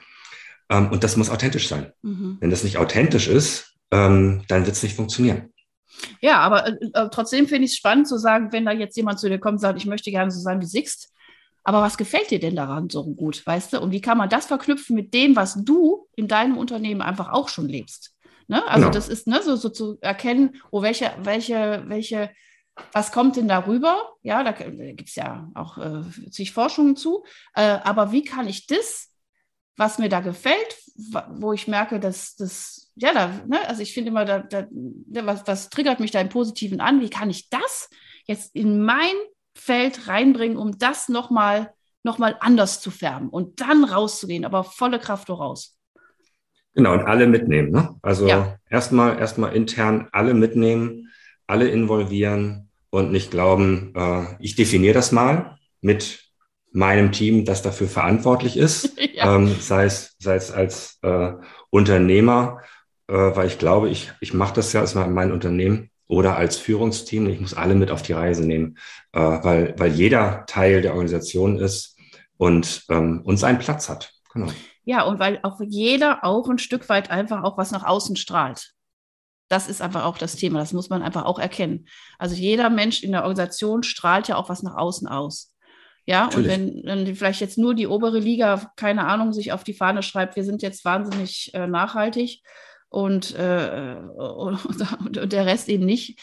Ähm, 0.68 0.90
und 0.90 1.05
das 1.05 1.16
muss 1.16 1.31
authentisch 1.31 1.68
sein. 1.68 1.92
Mhm. 2.03 2.38
Wenn 2.40 2.51
das 2.51 2.64
nicht 2.64 2.79
authentisch 2.79 3.29
ist, 3.29 3.77
ähm, 3.92 4.42
dann 4.49 4.66
wird 4.66 4.75
es 4.75 4.83
nicht 4.83 4.96
funktionieren. 4.96 5.49
Ja, 6.20 6.38
aber 6.38 6.66
äh, 6.66 6.76
äh 6.92 7.08
trotzdem 7.10 7.46
finde 7.46 7.64
ich 7.64 7.72
es 7.72 7.76
spannend 7.76 8.08
zu 8.08 8.18
sagen, 8.18 8.52
wenn 8.52 8.64
da 8.64 8.72
jetzt 8.72 8.96
jemand 8.96 9.18
zu 9.20 9.28
dir 9.28 9.38
kommt 9.38 9.54
und 9.54 9.60
sagt, 9.60 9.78
ich 9.78 9.86
möchte 9.86 10.10
gerne 10.10 10.30
so 10.30 10.40
sein 10.40 10.60
wie 10.60 10.66
Sixt, 10.66 11.12
aber 11.62 11.82
was 11.82 11.98
gefällt 11.98 12.30
dir 12.30 12.40
denn 12.40 12.56
daran 12.56 12.88
so 12.88 13.04
gut, 13.04 13.44
weißt 13.46 13.74
du? 13.74 13.80
Und 13.80 13.90
wie 13.92 14.00
kann 14.00 14.18
man 14.18 14.28
das 14.28 14.46
verknüpfen 14.46 14.96
mit 14.96 15.12
dem, 15.12 15.36
was 15.36 15.62
du 15.62 16.08
in 16.16 16.26
deinem 16.26 16.56
Unternehmen 16.56 17.02
einfach 17.02 17.30
auch 17.30 17.48
schon 17.48 17.68
lebst? 17.68 18.14
Ne? 18.48 18.66
Also 18.66 18.86
genau. 18.86 18.94
das 18.94 19.08
ist 19.08 19.26
ne, 19.26 19.42
so, 19.42 19.56
so 19.56 19.68
zu 19.68 19.98
erkennen, 20.00 20.56
oh, 20.70 20.82
welche, 20.82 21.12
welche, 21.22 21.84
welche, 21.86 22.30
was 22.92 23.12
kommt 23.12 23.36
denn 23.36 23.46
darüber? 23.46 24.14
Ja, 24.22 24.42
da, 24.42 24.52
da 24.52 24.68
gibt 24.68 25.08
es 25.08 25.14
ja 25.14 25.50
auch 25.54 25.78
äh, 25.78 26.02
zig 26.30 26.52
Forschungen 26.52 26.96
zu. 26.96 27.24
Äh, 27.54 27.78
aber 27.84 28.10
wie 28.10 28.24
kann 28.24 28.48
ich 28.48 28.66
das, 28.66 29.10
was 29.76 29.98
mir 29.98 30.09
da 30.09 30.20
gefällt, 30.20 30.76
wo 31.30 31.52
ich 31.52 31.68
merke, 31.68 32.00
dass 32.00 32.37
das 32.37 32.90
ja, 32.96 33.14
da, 33.14 33.28
ne, 33.46 33.66
also 33.66 33.83
ich 33.83 33.94
finde 33.94 34.11
immer, 34.11 34.24
da, 34.24 34.40
da, 34.40 34.66
was, 35.24 35.46
was 35.46 35.70
triggert 35.70 36.00
mich 36.00 36.11
da 36.11 36.20
im 36.20 36.28
Positiven 36.28 36.80
an? 36.80 37.00
Wie 37.00 37.09
kann 37.09 37.30
ich 37.30 37.48
das 37.48 37.88
jetzt 38.26 38.54
in 38.54 38.83
mein 38.83 39.14
Feld 39.56 40.06
reinbringen, 40.06 40.59
um 40.59 40.78
das 40.78 41.09
nochmal 41.09 41.72
noch 42.02 42.18
mal 42.18 42.37
anders 42.40 42.80
zu 42.80 42.90
färben 42.90 43.28
und 43.28 43.61
dann 43.61 43.85
rauszugehen, 43.85 44.44
aber 44.44 44.64
volle 44.64 44.98
Kraft 44.98 45.28
raus. 45.28 45.76
Genau, 46.74 46.92
und 46.92 47.00
alle 47.00 47.26
mitnehmen. 47.26 47.70
Ne? 47.70 47.96
Also 48.00 48.26
ja. 48.26 48.56
erstmal 48.70 49.18
erstmal 49.18 49.54
intern 49.54 50.09
alle 50.12 50.33
mitnehmen, 50.33 51.12
alle 51.46 51.68
involvieren 51.68 52.70
und 52.90 53.12
nicht 53.12 53.30
glauben, 53.30 53.92
äh, 53.94 54.37
ich 54.40 54.56
definiere 54.56 54.94
das 54.94 55.12
mal 55.12 55.59
mit 55.80 56.30
meinem 56.72 57.12
Team, 57.12 57.44
das 57.44 57.62
dafür 57.62 57.88
verantwortlich 57.88 58.56
ist, 58.56 58.98
ja. 59.14 59.35
ähm, 59.35 59.54
sei, 59.61 59.85
es, 59.85 60.16
sei 60.18 60.37
es 60.37 60.50
als 60.50 60.98
äh, 61.02 61.33
Unternehmer, 61.70 62.61
äh, 63.09 63.14
weil 63.14 63.46
ich 63.46 63.59
glaube, 63.59 63.88
ich, 63.88 64.12
ich 64.20 64.35
mache 64.35 64.54
das 64.54 64.72
ja 64.72 64.80
als 64.80 64.94
mein 64.94 65.33
Unternehmen 65.33 65.90
oder 66.06 66.37
als 66.37 66.56
Führungsteam. 66.56 67.28
Ich 67.28 67.40
muss 67.40 67.54
alle 67.54 67.74
mit 67.74 67.90
auf 67.90 68.02
die 68.02 68.12
Reise 68.12 68.46
nehmen, 68.46 68.78
äh, 69.12 69.20
weil, 69.20 69.74
weil 69.78 69.92
jeder 69.92 70.44
Teil 70.46 70.83
der 70.83 70.92
Organisation 70.92 71.59
ist 71.59 71.96
und 72.37 72.85
ähm, 72.88 73.22
uns 73.24 73.44
einen 73.44 73.59
Platz 73.59 73.88
hat. 73.88 74.12
Genau. 74.33 74.50
Ja, 74.85 75.04
und 75.04 75.18
weil 75.18 75.38
auch 75.42 75.61
jeder 75.61 76.24
auch 76.24 76.48
ein 76.48 76.59
Stück 76.59 76.88
weit 76.88 77.11
einfach 77.11 77.44
auch 77.44 77.59
was 77.59 77.70
nach 77.70 77.85
außen 77.85 78.16
strahlt. 78.16 78.72
Das 79.48 79.68
ist 79.68 79.83
einfach 79.83 80.04
auch 80.04 80.18
das 80.18 80.37
Thema. 80.37 80.61
Das 80.61 80.72
muss 80.72 80.90
man 80.90 81.02
einfach 81.02 81.24
auch 81.24 81.38
erkennen. 81.38 81.87
Also 82.18 82.35
jeder 82.35 82.70
Mensch 82.70 83.02
in 83.02 83.12
der 83.12 83.22
Organisation 83.22 83.83
strahlt 83.83 84.28
ja 84.28 84.37
auch 84.37 84.48
was 84.48 84.62
nach 84.62 84.76
außen 84.76 85.09
aus. 85.09 85.49
Ja, 86.11 86.25
Natürlich. 86.25 86.59
und 86.59 86.85
wenn, 86.87 87.07
wenn 87.07 87.14
vielleicht 87.14 87.40
jetzt 87.40 87.57
nur 87.57 87.73
die 87.73 87.87
obere 87.87 88.18
Liga, 88.18 88.73
keine 88.75 89.07
Ahnung, 89.07 89.33
sich 89.33 89.53
auf 89.53 89.62
die 89.62 89.75
Fahne 89.75 90.03
schreibt, 90.03 90.35
wir 90.35 90.42
sind 90.42 90.61
jetzt 90.61 90.85
wahnsinnig 90.85 91.55
äh, 91.55 91.68
nachhaltig 91.68 92.40
und, 92.88 93.33
äh, 93.37 93.94
und, 94.18 94.59
und, 95.16 95.33
der 95.33 95.46
Rest 95.46 95.68
eben 95.68 95.85
nicht 95.85 96.18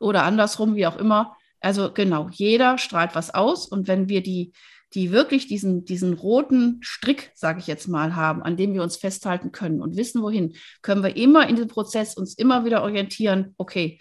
oder 0.00 0.24
andersrum, 0.24 0.74
wie 0.74 0.88
auch 0.88 0.96
immer. 0.96 1.36
Also 1.60 1.92
genau, 1.92 2.28
jeder 2.32 2.76
strahlt 2.76 3.14
was 3.14 3.32
aus 3.32 3.68
und 3.68 3.86
wenn 3.86 4.08
wir 4.08 4.20
die, 4.20 4.52
die 4.94 5.12
wirklich 5.12 5.46
diesen, 5.46 5.84
diesen 5.84 6.14
roten 6.14 6.80
Strick, 6.82 7.30
sage 7.36 7.60
ich 7.60 7.68
jetzt 7.68 7.86
mal, 7.86 8.16
haben, 8.16 8.42
an 8.42 8.56
dem 8.56 8.74
wir 8.74 8.82
uns 8.82 8.96
festhalten 8.96 9.52
können 9.52 9.80
und 9.80 9.96
wissen, 9.96 10.22
wohin, 10.22 10.56
können 10.82 11.04
wir 11.04 11.16
immer 11.16 11.48
in 11.48 11.54
dem 11.54 11.68
Prozess 11.68 12.16
uns 12.16 12.34
immer 12.34 12.64
wieder 12.64 12.82
orientieren, 12.82 13.54
okay, 13.58 14.00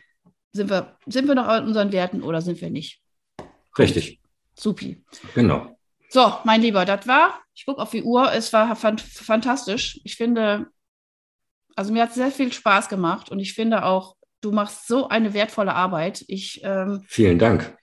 sind 0.53 0.71
wir, 0.71 0.97
sind 1.05 1.27
wir 1.27 1.35
noch 1.35 1.47
an 1.47 1.67
unseren 1.67 1.91
Werten 1.91 2.23
oder 2.23 2.41
sind 2.41 2.59
wir 2.61 2.71
nicht? 2.71 2.99
Richtig. 3.77 4.22
Supi. 4.55 5.03
Genau. 5.35 5.75
So, 6.09 6.33
mein 6.43 6.61
Lieber, 6.61 6.85
das 6.85 7.07
war, 7.07 7.41
ich 7.55 7.65
gucke 7.65 7.81
auf 7.81 7.91
die 7.91 8.03
Uhr, 8.03 8.31
es 8.33 8.53
war 8.53 8.75
fantastisch. 8.75 9.99
Ich 10.03 10.15
finde, 10.15 10.67
also 11.75 11.91
mir 11.91 12.03
hat 12.03 12.13
sehr 12.13 12.31
viel 12.31 12.53
Spaß 12.53 12.89
gemacht 12.89 13.29
und 13.29 13.39
ich 13.39 13.53
finde 13.53 13.83
auch, 13.83 14.15
du 14.41 14.51
machst 14.51 14.87
so 14.87 15.07
eine 15.07 15.33
wertvolle 15.33 15.73
Arbeit. 15.73 16.23
Ich, 16.27 16.61
ähm, 16.63 17.03
Vielen 17.07 17.39
Dank. 17.39 17.77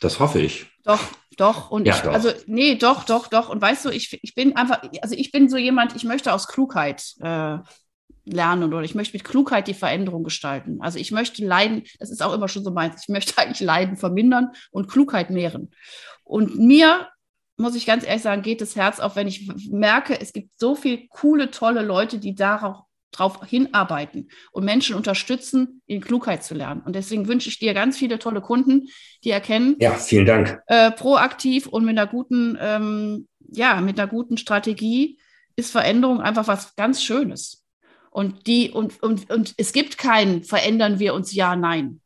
Das 0.00 0.20
hoffe 0.20 0.40
ich. 0.40 0.66
Doch, 0.84 1.00
doch. 1.36 1.70
Und 1.70 1.86
ja, 1.86 1.94
ich, 1.94 2.00
doch. 2.00 2.12
also, 2.12 2.32
nee, 2.46 2.76
doch, 2.76 3.04
doch, 3.04 3.28
doch. 3.28 3.48
Und 3.48 3.60
weißt 3.60 3.84
du, 3.84 3.90
ich, 3.90 4.18
ich 4.22 4.34
bin 4.34 4.56
einfach, 4.56 4.82
also 5.02 5.14
ich 5.14 5.30
bin 5.30 5.48
so 5.48 5.56
jemand, 5.56 5.94
ich 5.96 6.04
möchte 6.04 6.32
aus 6.32 6.48
Klugheit 6.48 7.14
äh, 7.20 7.58
lernen 8.32 8.72
oder 8.72 8.82
ich 8.82 8.94
möchte 8.94 9.16
mit 9.16 9.24
Klugheit 9.24 9.68
die 9.68 9.74
Veränderung 9.74 10.24
gestalten. 10.24 10.78
Also 10.80 10.98
ich 10.98 11.10
möchte 11.10 11.44
Leiden, 11.44 11.82
das 11.98 12.10
ist 12.10 12.22
auch 12.22 12.34
immer 12.34 12.48
schon 12.48 12.64
so 12.64 12.70
meins, 12.70 13.02
ich 13.02 13.08
möchte 13.08 13.36
eigentlich 13.38 13.60
Leiden 13.60 13.96
vermindern 13.96 14.50
und 14.70 14.88
Klugheit 14.88 15.30
mehren. 15.30 15.70
Und 16.24 16.58
mir, 16.58 17.08
muss 17.56 17.74
ich 17.74 17.86
ganz 17.86 18.06
ehrlich 18.06 18.22
sagen, 18.22 18.42
geht 18.42 18.60
das 18.60 18.76
Herz 18.76 19.00
auf, 19.00 19.16
wenn 19.16 19.26
ich 19.26 19.50
merke, 19.70 20.20
es 20.20 20.32
gibt 20.32 20.50
so 20.58 20.74
viele 20.74 21.06
coole, 21.08 21.50
tolle 21.50 21.82
Leute, 21.82 22.18
die 22.18 22.34
darauf 22.34 22.82
drauf 23.10 23.40
hinarbeiten 23.46 24.28
und 24.52 24.64
Menschen 24.64 24.94
unterstützen, 24.94 25.82
in 25.86 26.00
Klugheit 26.00 26.44
zu 26.44 26.54
lernen. 26.54 26.82
Und 26.82 26.94
deswegen 26.94 27.26
wünsche 27.26 27.48
ich 27.48 27.58
dir 27.58 27.74
ganz 27.74 27.96
viele 27.96 28.18
tolle 28.18 28.40
Kunden, 28.40 28.88
die 29.24 29.30
erkennen. 29.30 29.76
Ja, 29.80 29.92
vielen 29.92 30.26
Dank. 30.26 30.60
Äh, 30.66 30.90
proaktiv 30.92 31.66
und 31.66 31.84
mit 31.84 31.98
einer 31.98 32.06
guten, 32.06 32.58
ähm, 32.60 33.26
ja, 33.50 33.80
mit 33.80 33.98
einer 33.98 34.08
guten 34.08 34.36
Strategie 34.36 35.18
ist 35.56 35.72
Veränderung 35.72 36.20
einfach 36.20 36.46
was 36.46 36.76
ganz 36.76 37.02
Schönes. 37.02 37.64
Und 38.10 38.46
die, 38.46 38.70
und, 38.70 39.02
und, 39.02 39.30
und 39.30 39.54
es 39.56 39.72
gibt 39.72 39.98
kein 39.98 40.42
verändern 40.42 40.98
wir 40.98 41.14
uns 41.14 41.32
ja, 41.34 41.56
nein. 41.56 42.00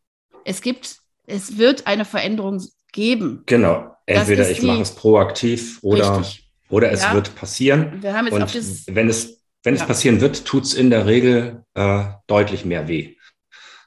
Es 0.44 0.60
gibt, 0.60 0.96
es 1.26 1.58
wird 1.58 1.86
eine 1.86 2.04
Veränderung 2.04 2.62
geben. 2.92 3.42
Genau. 3.46 3.96
Entweder 4.06 4.50
ich 4.50 4.62
mache 4.62 4.82
es 4.82 4.94
proaktiv 4.94 5.78
oder, 5.82 6.24
oder 6.68 6.90
es 6.90 7.02
ja. 7.02 7.14
wird 7.14 7.34
passieren. 7.34 8.02
Wir 8.02 8.14
haben 8.14 8.26
jetzt 8.26 8.34
und 8.34 8.54
das, 8.54 8.84
wenn 8.88 9.08
es, 9.08 9.42
wenn 9.62 9.76
ja. 9.76 9.80
es 9.80 9.86
passieren 9.86 10.20
wird, 10.20 10.44
tut 10.44 10.64
es 10.64 10.74
in 10.74 10.90
der 10.90 11.06
Regel 11.06 11.64
äh, 11.74 12.04
deutlich 12.26 12.64
mehr 12.64 12.88
weh. 12.88 13.16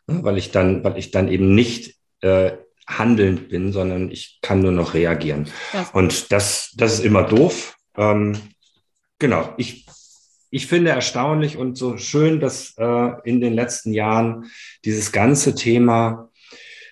Ne, 0.08 0.24
weil 0.24 0.38
ich 0.38 0.52
dann, 0.52 0.84
weil 0.84 0.98
ich 0.98 1.12
dann 1.12 1.28
eben 1.28 1.54
nicht 1.54 1.96
äh, 2.22 2.54
handelnd 2.88 3.50
bin, 3.50 3.74
sondern 3.74 4.12
ich 4.12 4.40
kann 4.42 4.62
nur 4.62 4.72
noch 4.72 4.94
reagieren. 4.94 5.50
Ja. 5.74 5.90
Und 5.94 6.32
das, 6.32 6.72
das 6.76 6.94
ist 6.94 7.06
immer 7.06 7.24
doof. 7.24 7.78
Ähm, 7.98 8.38
genau, 9.20 9.54
ich, 9.58 9.85
ich 10.56 10.68
finde 10.68 10.92
erstaunlich 10.92 11.58
und 11.58 11.78
so 11.78 11.98
schön, 11.98 12.40
dass 12.40 12.76
äh, 12.78 13.12
in 13.26 13.42
den 13.42 13.52
letzten 13.52 13.92
Jahren 13.92 14.46
dieses 14.86 15.12
ganze 15.12 15.54
Thema 15.54 16.30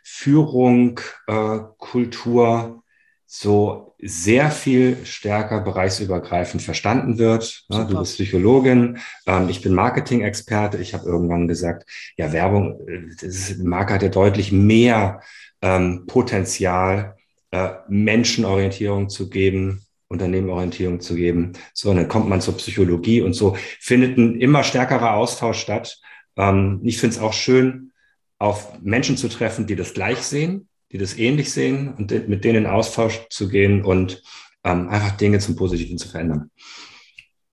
Führung, 0.04 1.00
äh, 1.28 1.60
Kultur 1.78 2.84
so 3.26 3.96
sehr 4.02 4.52
viel 4.52 5.06
stärker 5.06 5.62
bereichsübergreifend 5.62 6.62
verstanden 6.62 7.20
wird. 7.20 7.64
Ja, 7.70 7.86
du 7.86 8.00
bist 8.00 8.16
Psychologin, 8.16 8.98
ähm, 9.28 9.48
ich 9.48 9.62
bin 9.62 9.74
Marketing-Experte. 9.74 10.80
Ich 10.80 10.94
habe 10.94 11.06
irgendwann 11.06 11.48
gesagt, 11.48 11.90
ja, 12.18 12.34
Werbung, 12.34 12.86
äh, 12.86 13.16
das 13.22 13.56
Marke 13.60 13.94
hat 13.94 14.04
ja 14.04 14.10
deutlich 14.10 14.52
mehr 14.52 15.22
ähm, 15.62 16.06
Potenzial, 16.06 17.16
äh, 17.52 17.70
Menschenorientierung 17.88 19.08
zu 19.08 19.30
geben, 19.30 19.86
Unternehmenorientierung 20.14 21.02
zu 21.02 21.16
geben. 21.16 21.54
So, 21.74 21.90
und 21.90 21.98
dann 21.98 22.08
kommt 22.08 22.30
man 22.30 22.42
zur 22.42 22.58
Psychologie 22.58 23.22
und 23.22 23.34
so 23.34 23.58
findet 23.80 24.18
ein 24.18 24.40
immer 24.40 24.64
stärkerer 24.64 25.16
Austausch 25.16 25.60
statt. 25.60 26.00
Ähm, 26.38 26.80
ich 26.84 26.98
finde 26.98 27.18
es 27.18 27.22
auch 27.22 27.34
schön, 27.34 27.92
auf 28.40 28.80
Menschen 28.82 29.18
zu 29.18 29.28
treffen, 29.28 29.68
die 29.68 29.76
das 29.76 29.94
gleich 29.94 30.20
sehen, 30.20 30.68
die 30.92 30.98
das 30.98 31.18
ähnlich 31.18 31.52
sehen 31.52 31.94
und 31.98 32.12
mit 32.28 32.44
denen 32.44 32.66
in 32.66 32.66
Austausch 32.66 33.22
zu 33.30 33.50
gehen 33.50 33.84
und 33.84 34.22
ähm, 34.64 34.90
einfach 34.90 35.12
Dinge 35.12 35.40
zum 35.40 35.56
Positiven 35.56 35.98
zu 35.98 36.08
verändern. 36.08 36.50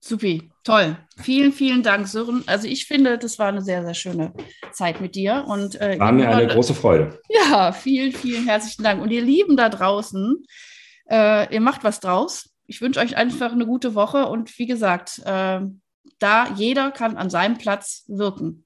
Supi, 0.03 0.51
toll. 0.63 0.97
Vielen, 1.17 1.53
vielen 1.53 1.83
Dank, 1.83 2.07
Sören. 2.07 2.43
Also 2.47 2.67
ich 2.67 2.85
finde, 2.87 3.17
das 3.19 3.37
war 3.37 3.47
eine 3.47 3.61
sehr, 3.61 3.85
sehr 3.85 3.93
schöne 3.93 4.33
Zeit 4.71 4.99
mit 4.99 5.15
dir. 5.15 5.45
Und, 5.47 5.79
äh, 5.79 5.99
war 5.99 6.11
mir 6.11 6.29
eine 6.29 6.47
große 6.47 6.73
Freude. 6.73 7.19
Ja, 7.29 7.71
vielen, 7.71 8.11
vielen 8.11 8.45
herzlichen 8.45 8.83
Dank. 8.83 9.01
Und 9.01 9.11
ihr 9.11 9.21
Lieben 9.21 9.55
da 9.55 9.69
draußen, 9.69 10.43
äh, 11.09 11.53
ihr 11.53 11.61
macht 11.61 11.83
was 11.83 11.99
draus. 11.99 12.49
Ich 12.71 12.79
wünsche 12.79 13.01
euch 13.01 13.17
einfach 13.17 13.51
eine 13.51 13.65
gute 13.65 13.95
Woche 13.95 14.27
und 14.27 14.57
wie 14.57 14.65
gesagt, 14.65 15.19
äh, 15.25 15.59
da 16.19 16.47
jeder 16.55 16.91
kann 16.91 17.17
an 17.17 17.29
seinem 17.29 17.57
Platz 17.57 18.05
wirken. 18.07 18.65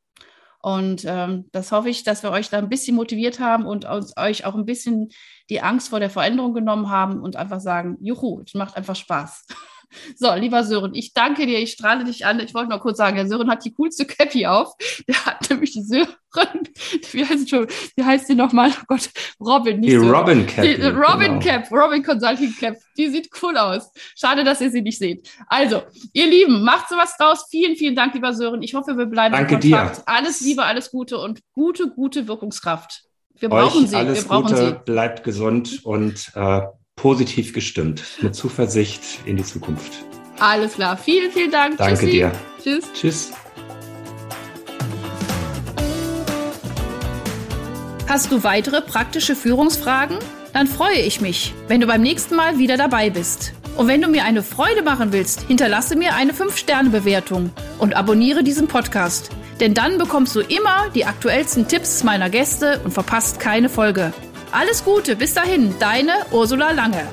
Und 0.61 1.05
ähm, 1.07 1.49
das 1.51 1.71
hoffe 1.71 1.89
ich, 1.89 2.03
dass 2.03 2.21
wir 2.21 2.29
euch 2.29 2.49
da 2.51 2.59
ein 2.59 2.69
bisschen 2.69 2.95
motiviert 2.95 3.39
haben 3.39 3.65
und 3.65 3.85
uns, 3.85 4.15
euch 4.15 4.45
auch 4.45 4.53
ein 4.53 4.67
bisschen 4.67 5.09
die 5.49 5.61
Angst 5.61 5.89
vor 5.89 5.99
der 5.99 6.11
Veränderung 6.11 6.53
genommen 6.53 6.91
haben 6.91 7.19
und 7.19 7.35
einfach 7.35 7.59
sagen, 7.59 7.97
juhu, 7.99 8.43
es 8.45 8.53
macht 8.53 8.77
einfach 8.77 8.95
Spaß. 8.95 9.47
So, 10.15 10.33
lieber 10.33 10.63
Sören, 10.63 10.93
ich 10.93 11.13
danke 11.13 11.45
dir, 11.45 11.59
ich 11.59 11.71
strahle 11.71 12.03
dich 12.03 12.25
an. 12.25 12.39
Ich 12.39 12.53
wollte 12.53 12.69
noch 12.69 12.81
kurz 12.81 12.97
sagen, 12.97 13.15
der 13.15 13.27
Sören 13.27 13.49
hat 13.49 13.65
die 13.65 13.73
coolste 13.73 14.05
Cappy 14.05 14.45
auf. 14.45 14.73
Der 15.07 15.25
hat 15.25 15.49
nämlich 15.49 15.73
die 15.73 15.83
Sören, 15.83 16.07
wie 17.11 17.25
heißt, 17.25 17.49
schon, 17.49 17.67
wie 17.95 18.03
heißt 18.03 18.29
die 18.29 18.35
nochmal? 18.35 18.71
Oh 18.81 18.85
Gott, 18.87 19.09
Robin. 19.39 19.79
Nicht 19.79 19.93
die 19.93 19.97
Sören. 19.97 20.15
Robin 20.15 20.47
Cap. 20.47 20.63
Die, 20.63 20.81
Robin 20.81 21.39
genau. 21.39 21.45
Cap, 21.45 21.71
Robin 21.71 22.03
Consulting 22.03 22.55
Cap. 22.59 22.75
Die 22.97 23.09
sieht 23.09 23.29
cool 23.41 23.57
aus. 23.57 23.91
Schade, 24.15 24.43
dass 24.43 24.61
ihr 24.61 24.71
sie 24.71 24.81
nicht 24.81 24.97
seht. 24.97 25.29
Also, 25.47 25.83
ihr 26.13 26.27
Lieben, 26.27 26.63
macht 26.63 26.89
sowas 26.89 27.15
draus. 27.17 27.45
Vielen, 27.49 27.75
vielen 27.75 27.95
Dank, 27.95 28.13
lieber 28.13 28.33
Sören. 28.33 28.61
Ich 28.61 28.73
hoffe, 28.73 28.97
wir 28.97 29.05
bleiben 29.05 29.35
danke 29.35 29.55
in 29.55 29.61
Kontakt. 29.61 29.97
Dir. 29.97 30.03
Alles 30.07 30.41
Liebe, 30.41 30.63
alles 30.63 30.91
Gute 30.91 31.17
und 31.17 31.39
gute, 31.53 31.89
gute 31.89 32.27
Wirkungskraft. 32.27 33.03
Wir 33.37 33.49
brauchen 33.49 33.83
Euch 33.83 33.89
sie. 33.89 33.95
Alles 33.95 34.23
wir 34.23 34.27
brauchen 34.29 34.47
Gute, 34.47 34.57
sie. 34.57 34.75
Bleibt 34.85 35.23
gesund 35.23 35.81
und 35.83 36.31
äh, 36.35 36.61
positiv 36.95 37.53
gestimmt, 37.53 38.03
mit 38.21 38.35
Zuversicht 38.35 39.01
in 39.25 39.37
die 39.37 39.43
Zukunft. 39.43 40.03
Alles 40.39 40.73
klar. 40.73 40.97
Vielen, 40.97 41.31
vielen 41.31 41.51
Dank. 41.51 41.77
Danke 41.77 41.99
Tschüssi. 41.99 42.11
dir. 42.11 42.31
Tschüss. 42.61 42.85
Tschüss. 42.93 43.31
Hast 48.07 48.31
du 48.31 48.43
weitere 48.43 48.81
praktische 48.81 49.35
Führungsfragen? 49.35 50.17
Dann 50.53 50.67
freue 50.67 50.99
ich 50.99 51.19
mich, 51.21 51.53
wenn 51.67 51.81
du 51.81 51.87
beim 51.87 52.01
nächsten 52.01 52.35
Mal 52.35 52.57
wieder 52.57 52.77
dabei 52.77 53.09
bist. 53.09 53.53
Und 53.75 53.87
wenn 53.87 54.01
du 54.01 54.07
mir 54.07 54.23
eine 54.23 54.41
Freude 54.41 54.83
machen 54.83 55.11
willst, 55.11 55.41
hinterlasse 55.41 55.97
mir 55.97 56.15
eine 56.15 56.31
5-Sterne-Bewertung 56.31 57.49
und 57.77 57.93
abonniere 57.95 58.41
diesen 58.41 58.67
Podcast. 58.67 59.31
Denn 59.59 59.73
dann 59.73 59.97
bekommst 59.97 60.35
du 60.35 60.39
immer 60.39 60.89
die 60.93 61.05
aktuellsten 61.05 61.67
Tipps 61.67 62.03
meiner 62.03 62.29
Gäste 62.29 62.79
und 62.85 62.93
verpasst 62.93 63.39
keine 63.39 63.67
Folge. 63.67 64.13
Alles 64.57 64.85
Gute, 64.85 65.17
bis 65.17 65.33
dahin, 65.33 65.75
deine 65.79 66.13
Ursula 66.31 66.71
Lange. 66.71 67.05